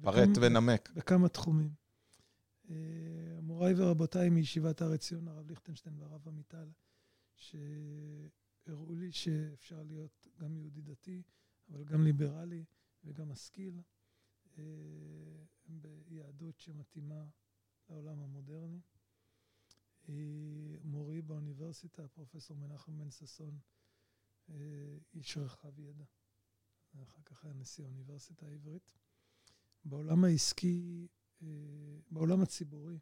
פרט 0.00 0.28
ונמק. 0.40 0.90
בכמה 0.90 1.28
תחומים. 1.28 1.74
מוריי 3.42 3.74
ורבותיי 3.76 4.30
מישיבת 4.30 4.82
הר 4.82 4.92
עציון, 4.92 5.28
הרב 5.28 5.48
ליכטנשטיין 5.48 5.94
והרב 5.98 6.28
עמיטל, 6.28 6.68
שהראו 7.36 8.94
לי 8.94 9.12
שאפשר 9.12 9.82
להיות 9.82 10.26
גם 10.38 10.56
יהודי 10.56 10.80
דתי, 10.80 11.22
אבל 11.70 11.84
גם 11.84 12.04
ליברלי 12.04 12.64
וגם 13.04 13.28
משכיל, 13.28 13.80
אה, 14.58 14.64
ביהדות 16.08 16.60
שמתאימה 16.60 17.24
לעולם 17.88 18.22
המודרני. 18.22 18.80
אה, 20.08 20.14
מורי 20.84 21.22
באוניברסיטה, 21.22 22.08
פרופסור 22.08 22.56
מנחם 22.56 22.98
בן 22.98 23.10
ששון, 23.10 23.58
אה, 24.50 24.54
איש 25.14 25.36
רחב 25.36 25.78
ידע. 25.78 26.04
ואחר 26.94 27.22
כך 27.24 27.44
היה 27.44 27.54
נשיא 27.54 27.84
האוניברסיטה 27.84 28.46
העברית. 28.46 28.92
בעולם 29.84 30.24
העסקי, 30.24 31.08
בעולם 32.10 32.40
הציבורי, 32.40 32.98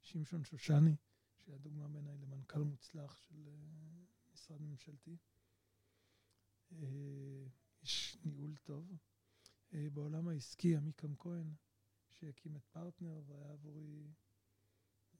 שמשון 0.00 0.44
שושני, 0.44 0.96
שהיה 1.36 1.58
דוגמה 1.58 1.88
בעיניי 1.88 2.18
למנכ"ל 2.18 2.62
מוצלח 2.62 3.16
של 3.16 3.48
משרד 4.32 4.62
ממשלתי. 4.62 5.16
איש 7.82 8.16
ניהול 8.24 8.56
טוב. 8.56 8.96
בעולם 9.72 10.28
העסקי, 10.28 10.76
עמיקם 10.76 11.16
כהן, 11.16 11.54
שהקים 12.10 12.56
את 12.56 12.64
פרטנר 12.64 13.22
והיה 13.26 13.50
עבורי 13.50 14.12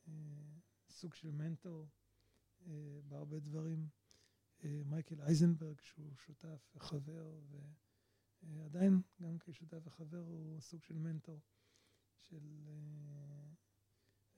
אה, 0.09 0.13
סוג 0.89 1.15
של 1.15 1.31
מנטור 1.31 1.89
אה, 2.67 3.01
בהרבה 3.09 3.41
דברים. 3.41 3.89
אה, 4.65 4.83
מייקל 4.87 5.21
אייזנברג, 5.21 5.81
שהוא 5.81 6.17
שותף 6.17 6.71
וחבר, 6.75 7.41
ועדיין, 8.43 9.01
גם 9.23 9.37
כשותף 9.39 9.79
וחבר, 9.85 10.19
הוא 10.19 10.61
סוג 10.61 10.83
של 10.83 10.95
מנטור, 10.95 11.41
של 12.17 12.41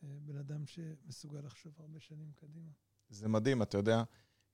בן 0.00 0.37
אדם 0.37 0.66
שמסוגל 0.66 1.40
לחשוב 1.40 1.72
הרבה 1.78 2.00
שנים 2.00 2.32
קדימה. 2.34 2.70
זה 3.08 3.28
מדהים, 3.28 3.62
אתה 3.62 3.78
יודע, 3.78 4.02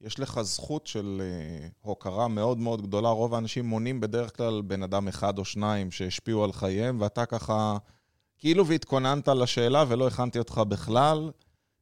יש 0.01 0.21
לך 0.21 0.43
זכות 0.43 0.87
של 0.87 1.23
הוקרה 1.81 2.29
מאוד 2.29 2.59
מאוד 2.59 2.83
גדולה. 2.83 3.09
רוב 3.09 3.35
האנשים 3.35 3.65
מונים 3.65 4.01
בדרך 4.01 4.37
כלל 4.37 4.63
בן 4.63 4.83
אדם 4.83 5.09
אחד 5.09 5.39
או 5.39 5.45
שניים 5.45 5.91
שהשפיעו 5.91 6.45
על 6.45 6.53
חייהם, 6.53 7.01
ואתה 7.01 7.27
ככה, 7.27 7.77
כאילו 8.39 8.67
והתכוננת 8.67 9.29
לשאלה 9.29 9.85
ולא 9.89 10.09
הכנתי 10.09 10.39
אותך 10.39 10.61
בכלל. 10.69 11.33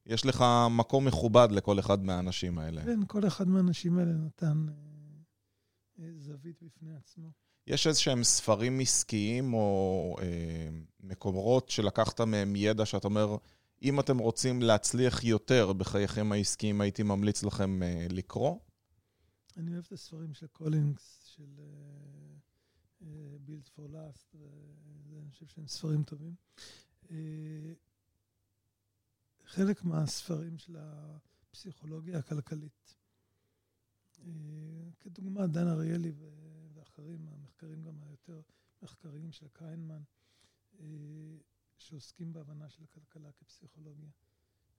יש 0.07 0.27
לך 0.27 0.45
מקום 0.71 1.05
מכובד 1.07 1.49
לכל 1.51 1.79
אחד 1.79 2.05
מהאנשים 2.05 2.59
האלה. 2.59 2.85
כן, 2.85 3.01
כל 3.07 3.27
אחד 3.27 3.49
מהאנשים 3.49 3.99
האלה 3.99 4.13
נתן 4.13 4.67
זווית 6.17 6.63
בפני 6.63 6.95
עצמו. 6.95 7.31
יש 7.67 7.87
איזה 7.87 8.01
שהם 8.01 8.25
ספרים 8.25 8.81
עסקיים 8.81 9.55
או 9.55 10.17
אה, 10.19 10.23
מקומות 11.01 11.69
שלקחת 11.69 12.21
מהם 12.21 12.57
ידע 12.57 12.87
שאתה 12.87 13.09
אומר, 13.09 13.37
אם 13.83 14.01
אתם 14.01 14.19
רוצים 14.19 14.63
להצליח 14.63 15.25
יותר 15.25 15.73
בחייכם 15.73 16.33
העסקיים, 16.33 16.81
הייתי 16.81 17.03
ממליץ 17.03 17.43
לכם 17.43 17.81
אה, 17.83 18.13
לקרוא. 18.13 18.59
אני 19.57 19.73
אוהב 19.73 19.85
את 19.87 19.93
הספרים 19.93 20.35
של 20.35 20.47
קולינס, 20.47 21.25
של 21.37 21.61
Build 23.47 23.69
for 23.77 23.93
Last, 23.93 24.37
ואני 25.11 25.31
חושב 25.31 25.47
שהם 25.47 25.67
ספרים 25.67 26.03
טובים. 26.03 26.35
Uh, 27.05 27.11
חלק 29.45 29.85
מהספרים 29.85 30.59
של 30.59 30.77
הפסיכולוגיה 30.79 32.19
הכלכלית, 32.19 32.95
uh, 34.17 34.21
כדוגמה 35.01 35.47
דן 35.47 35.69
אריאלי 35.69 36.13
ואחרים, 36.75 37.27
המחקרים 37.63 37.83
גם 37.83 38.03
היותר 38.03 38.41
מחקריים 38.83 39.33
של 39.33 39.49
קיינמן, 39.49 40.03
uh, 40.75 40.81
שעוסקים 41.79 42.33
בהבנה 42.33 42.69
של 42.69 42.85
הכלכלה 42.85 43.33
כפסיכולוגיה. 43.33 44.11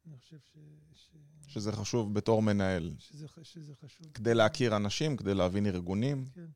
אני 0.06 0.18
חושב 0.18 0.40
ש... 0.40 0.58
ש... 0.94 1.16
שזה 1.48 1.72
חשוב 1.72 2.14
בתור 2.14 2.42
מנהל. 2.42 2.96
שזה, 2.98 3.28
שזה 3.44 3.76
חשוב. 3.76 4.08
כדי 4.14 4.34
להכיר 4.34 4.76
אנשים, 4.76 5.18
כדי 5.18 5.34
להבין 5.34 5.66
ארגונים. 5.66 6.26
כן. 6.26 6.50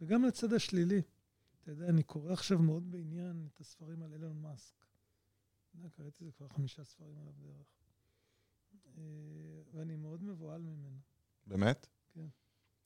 וגם 0.00 0.24
לצד 0.24 0.52
השלילי. 0.52 1.02
אתה 1.60 1.70
יודע, 1.70 1.88
אני 1.88 2.02
קורא 2.02 2.32
עכשיו 2.32 2.58
מאוד 2.58 2.90
בעניין 2.90 3.48
את 3.54 3.60
הספרים 3.60 4.02
על 4.02 4.12
אילון 4.12 4.40
מאסק. 4.40 4.84
יודע, 5.74 5.88
קראתי 5.88 6.24
את 6.24 6.24
זה 6.24 6.32
כבר 6.32 6.48
חמישה 6.48 6.84
ספרים 6.84 7.18
עליו 7.18 7.32
בערך. 7.32 7.66
אה, 8.96 9.02
ואני 9.72 9.96
מאוד 9.96 10.22
מבוהל 10.24 10.62
ממנו. 10.62 10.98
באמת? 11.46 11.86
כן. 12.12 12.26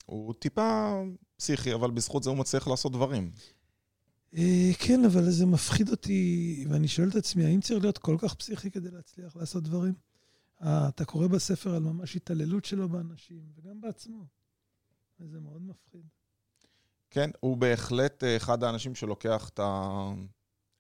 הוא 0.08 0.34
טיפה 0.34 1.02
פסיכי, 1.36 1.74
אבל 1.74 1.90
בזכות 1.90 2.22
זה 2.22 2.30
הוא 2.30 2.38
מצליח 2.38 2.68
לעשות 2.68 2.92
דברים. 2.92 3.30
אה, 4.36 4.70
כן, 4.78 5.04
אבל 5.04 5.30
זה 5.30 5.46
מפחיד 5.46 5.88
אותי, 5.88 6.64
ואני 6.70 6.88
שואל 6.88 7.08
את 7.08 7.16
עצמי, 7.16 7.44
האם 7.44 7.60
צריך 7.60 7.82
להיות 7.82 7.98
כל 7.98 8.16
כך 8.18 8.34
פסיכי 8.34 8.70
כדי 8.70 8.90
להצליח 8.90 9.36
לעשות 9.36 9.62
דברים? 9.62 9.94
אה, 10.62 10.88
אתה 10.88 11.04
קורא 11.04 11.26
בספר 11.26 11.74
על 11.74 11.82
ממש 11.82 12.16
התעללות 12.16 12.64
שלו 12.64 12.88
באנשים, 12.88 13.42
וגם 13.56 13.80
בעצמו. 13.80 14.24
וזה 15.20 15.40
מאוד 15.40 15.62
מפחיד. 15.62 16.06
כן, 17.10 17.30
הוא 17.40 17.56
בהחלט 17.56 18.24
אה, 18.24 18.36
אחד 18.36 18.64
האנשים 18.64 18.94
שלוקח 18.94 19.48
את, 19.48 19.60
ה... 19.60 20.10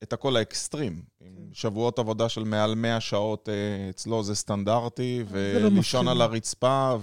את 0.02 0.12
הכל 0.12 0.36
האקסטרים. 0.36 1.02
כן. 1.18 1.24
עם 1.26 1.50
שבועות 1.52 1.98
עבודה 1.98 2.28
של 2.28 2.44
מעל 2.44 2.74
100 2.74 3.00
שעות 3.00 3.48
אצלו 3.90 4.22
זה 4.22 4.34
סטנדרטי, 4.34 5.24
ולישון 5.28 6.06
לא 6.06 6.10
על 6.10 6.22
הרצפה, 6.22 6.96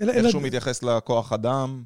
ואיך 0.00 0.30
שהוא 0.30 0.42
מתייחס 0.42 0.82
לכוח 0.82 1.32
אדם. 1.32 1.84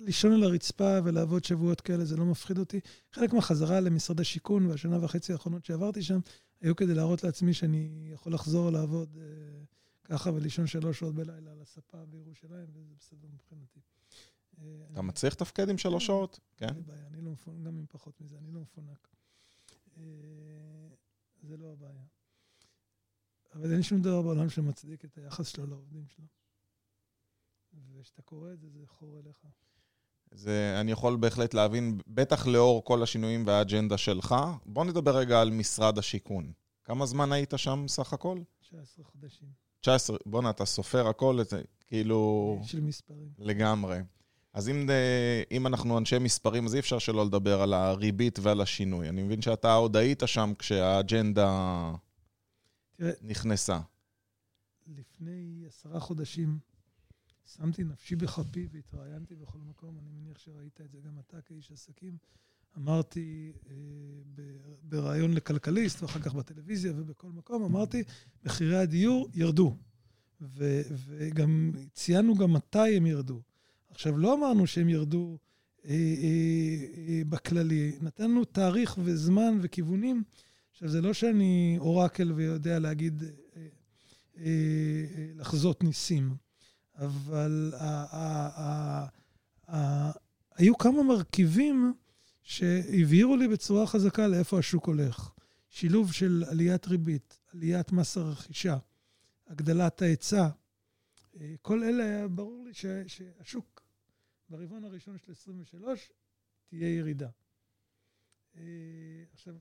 לישון 0.00 0.32
על 0.32 0.42
הרצפה 0.42 0.98
ולעבוד 1.04 1.44
שבועות 1.44 1.80
כאלה, 1.80 2.04
זה 2.04 2.16
לא 2.16 2.24
מפחיד 2.24 2.58
אותי. 2.58 2.80
חלק 3.12 3.32
מהחזרה 3.32 3.80
למשרד 3.80 4.20
השיכון 4.20 4.66
והשנה 4.66 5.04
וחצי 5.04 5.32
האחרונות 5.32 5.64
שעברתי 5.64 6.02
שם, 6.02 6.18
היו 6.60 6.76
כדי 6.76 6.94
להראות 6.94 7.24
לעצמי 7.24 7.54
שאני 7.54 8.10
יכול 8.12 8.34
לחזור 8.34 8.70
לעבוד 8.70 9.16
אה, 9.16 9.24
ככה 10.04 10.30
ולישון 10.34 10.66
שלוש 10.66 10.98
שעות 10.98 11.14
בלילה 11.14 11.50
על 11.52 11.62
הספה 11.62 11.98
בירושלים, 12.06 12.66
וזה 12.74 12.94
בסדר 12.98 13.28
מבחינתי. 13.34 13.80
אה, 14.58 14.64
אתה 14.92 15.02
מצליח 15.02 15.32
לתפקד 15.32 15.68
עם 15.68 15.78
שלוש 15.78 16.06
שעות? 16.06 16.40
כן. 16.56 16.66
אין 16.66 16.74
לי 16.74 16.82
בעיה, 16.82 17.06
אני 17.06 17.20
לא 17.20 17.30
מפונק, 17.30 17.66
גם 17.66 17.78
עם 17.78 17.84
פחות 17.88 18.20
מזה, 18.20 18.36
אני 18.38 18.52
לא 18.52 18.60
מפונק. 18.60 19.08
אה, 19.98 20.02
זה 21.42 21.56
לא 21.56 21.72
הבעיה. 21.72 22.02
אבל 23.54 23.72
אין 23.72 23.82
שום 23.82 24.02
דבר 24.02 24.22
בעולם 24.22 24.50
שמצדיק 24.50 25.04
את 25.04 25.18
היחס 25.18 25.48
שלו 25.48 25.66
לעובדים 25.66 26.04
שלו. 26.08 26.26
וכשאתה 27.98 28.22
קורא 28.22 28.52
את 28.52 28.60
זה, 28.60 28.68
זה 28.70 28.78
חור 28.86 29.18
אליך. 29.18 29.36
זה, 30.30 30.76
אני 30.80 30.92
יכול 30.92 31.16
בהחלט 31.16 31.54
להבין, 31.54 31.98
בטח 32.06 32.46
לאור 32.46 32.84
כל 32.84 33.02
השינויים 33.02 33.46
והאג'נדה 33.46 33.98
שלך. 33.98 34.34
בוא 34.66 34.84
נדבר 34.84 35.16
רגע 35.16 35.40
על 35.40 35.50
משרד 35.50 35.98
השיכון. 35.98 36.52
כמה 36.84 37.06
זמן 37.06 37.32
היית 37.32 37.52
שם 37.56 37.84
סך 37.88 38.12
הכל? 38.12 38.38
19 38.60 39.04
חודשים. 39.04 39.48
19, 39.80 40.16
בואנה, 40.26 40.50
אתה 40.50 40.64
סופר 40.64 41.08
הכל, 41.08 41.38
זה 41.44 41.62
כאילו... 41.86 42.58
של 42.62 42.80
מספרים. 42.80 43.28
לגמרי. 43.38 43.98
אז 44.52 44.68
אם, 44.68 44.88
אם 45.50 45.66
אנחנו 45.66 45.98
אנשי 45.98 46.18
מספרים, 46.18 46.66
אז 46.66 46.74
אי 46.74 46.80
אפשר 46.80 46.98
שלא 46.98 47.26
לדבר 47.26 47.62
על 47.62 47.74
הריבית 47.74 48.38
ועל 48.42 48.60
השינוי. 48.60 49.08
אני 49.08 49.22
מבין 49.22 49.42
שאתה 49.42 49.74
עוד 49.74 49.96
היית 49.96 50.22
שם 50.26 50.52
כשהאג'נדה 50.58 51.92
תראה, 52.96 53.12
נכנסה. 53.22 53.80
לפני 54.86 55.64
עשרה 55.66 56.00
חודשים 56.00 56.58
שמתי 57.56 57.84
נפשי 57.84 58.16
בכפי 58.16 58.68
והתראיינתי 58.72 59.34
בכל 59.34 59.58
מקום, 59.58 59.98
אני 59.98 60.08
מניח 60.10 60.38
שראית 60.38 60.80
את 60.80 60.90
זה 60.90 60.98
גם 61.00 61.18
אתה 61.18 61.40
כאיש 61.40 61.72
עסקים. 61.72 62.16
אמרתי 62.76 63.52
אה, 63.70 63.74
בריאיון 64.82 65.34
לכלכליסט, 65.34 66.02
ואחר 66.02 66.20
כך 66.20 66.34
בטלוויזיה 66.34 66.92
ובכל 66.96 67.28
מקום, 67.28 67.62
אמרתי, 67.62 68.02
מחירי 68.44 68.76
הדיור 68.76 69.28
ירדו. 69.34 69.76
ו, 70.40 70.82
וגם 71.06 71.72
ציינו 71.92 72.34
גם 72.34 72.52
מתי 72.52 72.96
הם 72.96 73.06
ירדו. 73.06 73.42
עכשיו, 73.90 74.18
לא 74.18 74.34
אמרנו 74.34 74.66
שהם 74.66 74.88
ירדו 74.88 75.38
אה, 75.84 75.90
אה, 75.90 75.96
אה, 77.08 77.22
בכללי, 77.28 77.92
נתנו 78.00 78.44
תאריך 78.44 78.98
וזמן 79.04 79.58
וכיוונים. 79.62 80.22
עכשיו, 80.72 80.88
זה 80.88 81.00
לא 81.00 81.12
שאני 81.12 81.76
אורקל 81.80 82.32
ויודע 82.32 82.78
להגיד, 82.78 83.22
אה, 83.22 83.28
אה, 84.36 84.42
אה, 84.44 85.26
לחזות 85.36 85.84
ניסים. 85.84 86.47
אבל 86.98 87.72
היו 90.54 90.78
כמה 90.78 91.02
מרכיבים 91.02 91.94
שהבהירו 92.42 93.36
לי 93.36 93.48
בצורה 93.48 93.86
חזקה 93.86 94.26
לאיפה 94.26 94.58
השוק 94.58 94.86
הולך. 94.86 95.30
שילוב 95.70 96.12
של 96.12 96.44
עליית 96.50 96.86
ריבית, 96.86 97.40
עליית 97.54 97.92
מס 97.92 98.16
הרכישה, 98.16 98.76
הגדלת 99.46 100.02
ההיצע, 100.02 100.48
אה, 101.40 101.54
כל 101.62 101.82
אלה 101.82 102.04
היה 102.04 102.28
ברור 102.28 102.64
לי 102.64 102.74
שהשוק 103.06 103.82
ברבעון 104.48 104.84
הראשון 104.84 105.18
של 105.18 105.32
23 105.32 106.12
תהיה 106.68 106.96
ירידה. 106.96 107.28
אה, 108.56 108.62
עכשיו... 109.32 109.54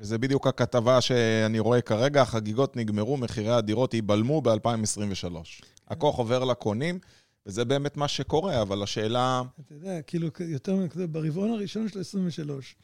וזה 0.00 0.18
בדיוק 0.18 0.46
הכתבה 0.46 1.00
שאני 1.00 1.58
רואה 1.58 1.80
כרגע, 1.80 2.22
החגיגות 2.22 2.76
נגמרו, 2.76 3.16
מחירי 3.16 3.50
הדירות 3.50 3.94
ייבלמו 3.94 4.40
ב-2023. 4.40 5.34
הכוח 5.88 6.18
עובר 6.18 6.44
לקונים, 6.44 6.98
וזה 7.46 7.64
באמת 7.64 7.96
מה 7.96 8.08
שקורה, 8.08 8.62
אבל 8.62 8.82
השאלה... 8.82 9.42
אתה 9.66 9.74
יודע, 9.74 10.02
כאילו, 10.02 10.28
יותר 10.40 10.76
ברבעון 11.10 11.50
הראשון 11.50 11.88
של 11.88 12.00
23. 12.00 12.76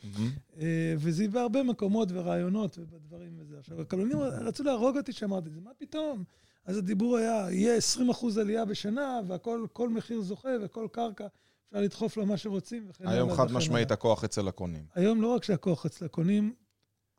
אה, 0.61 0.95
וזה 0.99 1.29
בהרבה 1.29 1.63
מקומות 1.63 2.09
ורעיונות 2.13 2.79
ובדברים 2.79 3.31
וזה. 3.39 3.59
עכשיו, 3.59 3.81
הקבלנים 3.81 4.19
רצו 4.21 4.65
להרוג 4.65 4.97
אותי 4.97 5.13
שאמרתי 5.13 5.49
את 5.49 5.55
זה, 5.55 5.61
מה 5.61 5.71
פתאום? 5.79 6.25
אז 6.65 6.77
הדיבור 6.77 7.17
היה, 7.17 7.47
יהיה 7.51 7.77
20 7.77 8.11
אחוז 8.11 8.39
עלייה 8.39 8.65
בשנה, 8.65 9.21
והכל, 9.27 9.67
כל 9.73 9.89
מחיר 9.89 10.21
זוכה 10.21 10.49
וכל 10.63 10.87
קרקע, 10.93 11.27
אפשר 11.67 11.81
לדחוף 11.81 12.17
לה 12.17 12.25
מה 12.25 12.37
שרוצים 12.37 12.87
וכן 12.89 13.09
היום 13.09 13.33
חד 13.35 13.53
משמעית 13.53 13.91
הכוח 13.91 14.25
אצל 14.25 14.49
הקונים. 14.49 14.85
היום 14.95 15.23
לא 15.23 15.35
רק 15.35 15.45
שהכוח 15.45 15.87
אצל 15.87 16.05
הקונים, 16.05 16.55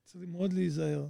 צריך 0.08 0.30
מאוד 0.30 0.54
להיזהר. 0.54 1.08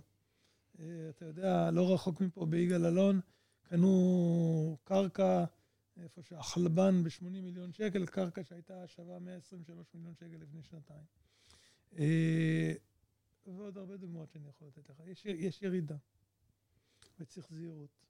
אה, 0.79 1.10
אתה 1.10 1.25
יודע, 1.25 1.71
לא 1.71 1.93
רחוק 1.93 2.21
מפה, 2.21 2.45
ביגאל 2.45 2.86
אלון, 2.86 3.19
קנו 3.63 4.77
קרקע, 4.83 5.45
איפה 5.97 6.21
שהחלבן 6.23 7.03
ב-80 7.03 7.23
מיליון 7.23 7.73
שקל, 7.73 8.05
קרקע 8.05 8.43
שהייתה 8.43 8.88
שווה 8.88 9.19
123 9.19 9.93
מיליון 9.93 10.15
שקל 10.15 10.38
לפני 10.38 10.63
שנתיים. 10.63 11.03
אה, 11.97 12.73
ועוד 13.45 13.77
הרבה 13.77 13.97
דוגמאות 13.97 14.31
שאני 14.31 14.47
יכול 14.47 14.67
לתת 14.67 14.89
לך. 14.89 15.01
יש, 15.05 15.25
יש 15.25 15.62
ירידה, 15.62 15.97
וצריך 17.19 17.53
זהירות. 17.53 18.05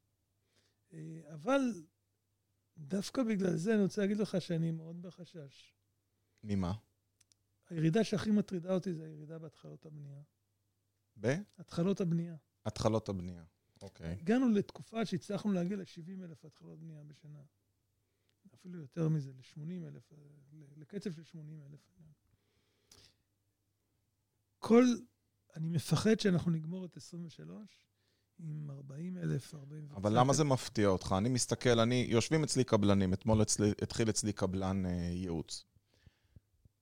אה, 0.94 1.22
אבל 1.34 1.62
דווקא 2.78 3.24
בגלל 3.24 3.56
זה 3.56 3.74
אני 3.74 3.84
רוצה 3.84 4.02
להגיד 4.02 4.18
לך 4.18 4.42
שאני 4.42 4.72
מאוד 4.72 5.02
בחשש. 5.02 5.74
ממה? 6.44 6.74
הירידה 7.70 8.04
שהכי 8.04 8.32
מטרידה 8.32 8.74
אותי 8.74 8.94
זה 8.94 9.06
הירידה 9.06 9.40
בהתחלות 9.40 9.86
הבנייה. 9.86 10.22
ב? 11.20 11.36
התחלות 11.58 12.02
הבנייה. 12.02 12.36
התחלות 12.66 13.10
הבנייה, 13.10 13.44
אוקיי. 13.82 14.18
הגענו 14.22 14.50
לתקופה 14.50 15.06
שהצלחנו 15.06 15.52
להגיע 15.52 15.78
ל-70 15.78 16.24
אלף 16.24 16.46
התחלות 16.46 16.80
בנייה 16.80 17.04
בשנה. 17.04 17.42
אפילו 18.54 18.80
יותר 18.80 19.10
מזה, 19.10 19.32
ל-80 19.34 19.88
אלף, 19.88 20.14
לקצב 20.76 21.12
של 21.12 21.24
80 21.24 21.62
אלף. 21.62 21.80
כל, 24.60 24.84
אני 25.56 25.70
מפחד 25.70 26.20
שאנחנו 26.20 26.52
נגמור 26.52 26.86
את 26.86 26.98
23 26.98 27.88
עם 28.40 28.72
40 28.72 29.18
אלף, 29.18 29.56
40 29.56 29.86
אלף. 29.86 29.98
אבל 29.98 30.20
למה 30.20 30.34
זה 30.34 30.44
מפתיע 30.44 30.88
אותך? 30.88 31.16
אני 31.18 31.30
מסתכל, 31.30 31.80
אני, 31.80 32.06
יושבים 32.10 32.44
אצלי 32.44 32.64
קבלנים, 32.64 33.14
אתמול 33.14 33.42
אצלי, 33.42 33.72
התחיל 33.82 34.10
אצלי 34.10 34.34
קבלן 34.34 34.86
אה, 34.86 34.92
ייעוץ. 34.92 35.66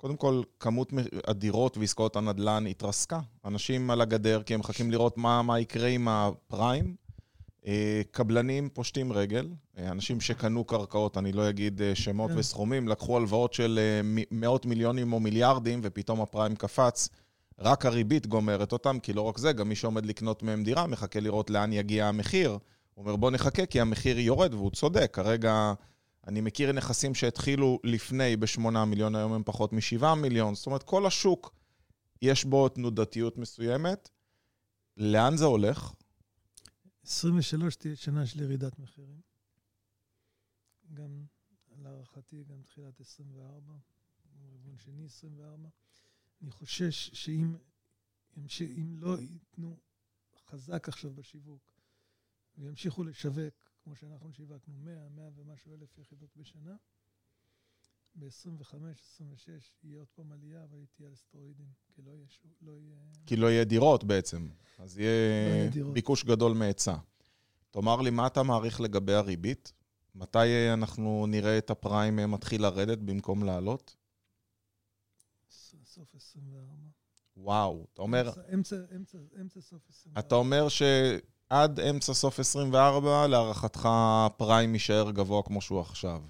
קודם 0.05 0.17
כל, 0.17 0.41
כמות 0.59 0.93
הדירות 1.27 1.77
ועסקאות 1.77 2.15
הנדל"ן 2.15 2.67
התרסקה. 2.67 3.19
אנשים 3.45 3.91
על 3.91 4.01
הגדר, 4.01 4.43
כי 4.43 4.53
הם 4.53 4.59
מחכים 4.59 4.91
לראות 4.91 5.17
מה, 5.17 5.41
מה 5.41 5.59
יקרה 5.59 5.87
עם 5.87 6.07
הפריים. 6.07 6.95
אה, 7.67 8.01
קבלנים 8.11 8.69
פושטים 8.69 9.13
רגל, 9.13 9.49
אה, 9.77 9.91
אנשים 9.91 10.21
שקנו 10.21 10.63
קרקעות, 10.63 11.17
אני 11.17 11.31
לא 11.31 11.49
אגיד 11.49 11.81
אה, 11.81 11.95
שמות 11.95 12.31
כן. 12.31 12.37
וסכומים, 12.37 12.87
לקחו 12.87 13.17
הלוואות 13.17 13.53
של 13.53 13.79
מאות 14.31 14.65
מיליונים 14.65 15.13
או 15.13 15.19
מיליארדים, 15.19 15.79
ופתאום 15.83 16.21
הפריים 16.21 16.55
קפץ. 16.55 17.09
רק 17.59 17.85
הריבית 17.85 18.27
גומרת 18.27 18.71
אותם, 18.71 18.99
כי 18.99 19.13
לא 19.13 19.21
רק 19.21 19.37
זה, 19.37 19.53
גם 19.53 19.69
מי 19.69 19.75
שעומד 19.75 20.05
לקנות 20.05 20.43
מהם 20.43 20.63
דירה 20.63 20.87
מחכה 20.87 21.19
לראות 21.19 21.49
לאן 21.49 21.73
יגיע 21.73 22.07
המחיר. 22.07 22.49
הוא 22.49 22.59
אומר, 23.05 23.15
בוא 23.15 23.31
נחכה, 23.31 23.65
כי 23.65 23.81
המחיר 23.81 24.19
יורד, 24.19 24.53
והוא 24.53 24.71
צודק. 24.71 25.09
כרגע 25.13 25.73
אני 26.27 26.41
מכיר 26.41 26.71
נכסים 26.71 27.15
שהתחילו 27.15 27.79
לפני 27.83 28.37
ב-8 28.37 28.85
מיליון, 28.85 29.15
היום 29.15 29.33
הם 29.33 29.43
פחות 29.43 29.73
מ-7 29.73 30.05
מיליון. 30.15 30.55
זאת 30.55 30.65
אומרת, 30.65 30.83
כל 30.83 31.05
השוק, 31.05 31.55
יש 32.21 32.45
בו 32.45 32.69
תנודתיות 32.69 33.37
מסוימת. 33.37 34.09
לאן 34.97 35.37
זה 35.37 35.45
הולך? 35.45 35.93
23 37.03 37.75
תהיה 37.75 37.95
שנה 37.95 38.25
של 38.25 38.41
ירידת 38.41 38.79
מחירים. 38.79 39.21
גם, 40.93 41.25
להערכתי, 41.77 42.43
גם 42.43 42.61
תחילת 42.61 42.99
24, 43.01 43.73
רבעון 44.53 44.77
שני 44.77 45.05
24. 45.05 45.69
אני 46.41 46.51
חושש 46.51 47.09
שאם 47.13 47.55
אם 48.61 48.95
לא 48.99 49.17
ייתנו 49.19 49.77
חזק 50.45 50.89
עכשיו 50.89 51.13
בשיווק 51.13 51.73
וימשיכו 52.57 53.03
לשווק, 53.03 53.64
כמו 53.85 53.95
שאנחנו 53.95 54.33
שיווקנו, 54.33 54.73
100, 54.77 55.09
100 55.09 55.29
ומשהו 55.35 55.73
אלף 55.73 55.97
יחידות 55.97 56.29
בשנה, 56.37 56.75
ב-25, 58.15 58.75
26 59.13 59.71
יהיה 59.83 59.99
עוד 59.99 60.07
פעם 60.15 60.31
עלייה, 60.31 60.63
אבל 60.63 60.77
היא 60.77 60.87
תהיה 60.95 61.09
על 61.09 61.15
סטרואידים, 61.15 61.67
כי 61.95 62.01
לא 62.01 62.11
יהיה... 62.11 62.25
לא 62.61 62.71
יהיה... 62.71 62.95
כי 63.25 63.35
לא 63.35 63.47
יהיה 63.51 63.63
דירות 63.63 64.03
בעצם, 64.03 64.49
אז 64.79 64.99
יהיה 64.99 65.69
לא 65.75 65.91
ביקוש 65.91 66.23
גדול 66.23 66.53
מהיצע. 66.53 66.95
תאמר 67.71 68.01
לי, 68.01 68.09
מה 68.09 68.27
אתה 68.27 68.43
מעריך 68.43 68.81
לגבי 68.81 69.13
הריבית? 69.13 69.73
מתי 70.15 70.73
אנחנו 70.73 71.25
נראה 71.27 71.57
את 71.57 71.69
הפריים 71.69 72.31
מתחיל 72.31 72.61
לרדת 72.61 72.97
במקום 72.97 73.43
לעלות? 73.43 73.95
סוף 75.83 76.15
24. 76.15 76.73
וואו, 77.37 77.87
אתה 77.93 78.01
אומר... 78.01 78.29
אמצע, 78.53 78.75
אמצע, 78.95 79.17
אמצע 79.41 79.61
סוף 79.61 79.89
24. 79.89 80.19
אתה 80.19 80.35
אומר 80.35 80.67
שעד 81.49 81.79
אמצע 81.79 82.13
סוף 82.13 82.39
24, 82.39 83.27
להערכתך 83.27 83.89
הפריים 83.91 84.73
יישאר 84.73 85.11
גבוה 85.11 85.43
כמו 85.43 85.61
שהוא 85.61 85.79
עכשיו. 85.79 86.21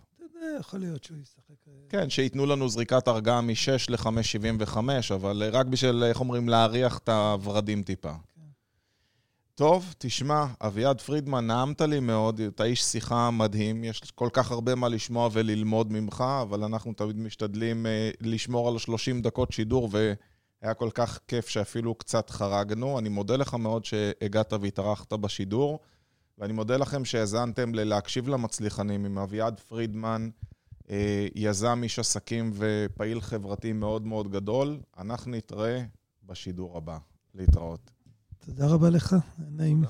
יכול 0.60 0.80
להיות 0.80 1.04
שהוא 1.04 1.17
ישחק... 1.21 1.67
אה, 1.67 1.73
כן, 1.89 2.10
שייתנו 2.10 2.45
לנו 2.45 2.69
זריקת 2.69 3.08
הרגעה 3.08 3.41
מ-6 3.41 3.86
ל-5.75, 3.89 4.78
אבל 5.13 5.43
רק 5.51 5.65
בשביל, 5.65 6.04
איך 6.04 6.19
אומרים, 6.19 6.49
להריח 6.49 6.97
את 6.97 7.10
הוורדים 7.10 7.84
טיפה. 7.84 8.12
טוב, 9.56 9.93
תשמע, 9.97 10.45
אביעד 10.62 11.01
פרידמן, 11.01 11.47
נעמת 11.47 11.82
לי 11.82 11.99
מאוד, 11.99 12.41
אתה 12.41 12.63
איש 12.63 12.84
שיחה 12.84 13.32
מדהים, 13.32 13.84
יש 13.84 14.01
כל 14.15 14.30
כך 14.34 14.51
הרבה 14.51 14.75
מה 14.75 14.89
לשמוע 14.89 15.30
וללמוד 15.32 15.91
ממך, 15.91 16.23
אבל 16.41 16.63
אנחנו 16.63 16.93
תמיד 16.93 17.17
משתדלים 17.17 17.86
אה, 17.86 18.10
לשמור 18.21 18.67
על 18.67 18.78
30 18.78 19.21
דקות 19.21 19.51
שידור, 19.51 19.89
והיה 20.65 20.73
כל 20.73 20.89
כך 20.93 21.19
כיף 21.28 21.47
שאפילו 21.47 21.95
קצת 21.95 22.30
חרגנו. 22.30 22.99
אני 22.99 23.10
מודה 23.10 23.36
לך 23.36 23.54
מאוד 23.54 23.86
שהגעת 23.86 24.54
והתארחת 24.54 25.13
בשידור, 25.13 25.80
ואני 26.38 26.54
מודה 26.54 26.78
לכם 26.78 27.06
שהאזנתם 27.06 27.75
ללהקשיב 27.75 28.28
למצליחנים 28.28 29.06
עם 29.06 29.17
אביעד 29.17 29.60
פרידמן, 29.60 30.30
אה, 30.89 31.28
יזם, 31.36 31.80
איש 31.84 31.99
עסקים 31.99 32.51
ופעיל 32.54 33.21
חברתי 33.21 33.73
מאוד 33.73 34.08
מאוד 34.08 34.32
גדול. 34.32 34.80
אנחנו 34.97 35.32
נתראה 35.32 35.84
בשידור 36.23 36.78
הבא. 36.78 36.97
להתראות. 37.36 37.91
תודה 38.45 38.67
רבה 38.67 38.89
לך, 38.89 39.15
נעים. 39.49 39.84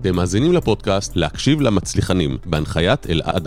אתם 0.00 0.16
מאזינים 0.16 0.52
לפודקאסט 0.52 1.16
להקשיב 1.16 1.60
למצליחנים, 1.60 2.38
בהנחיית 2.46 3.06
אלעד 3.06 3.34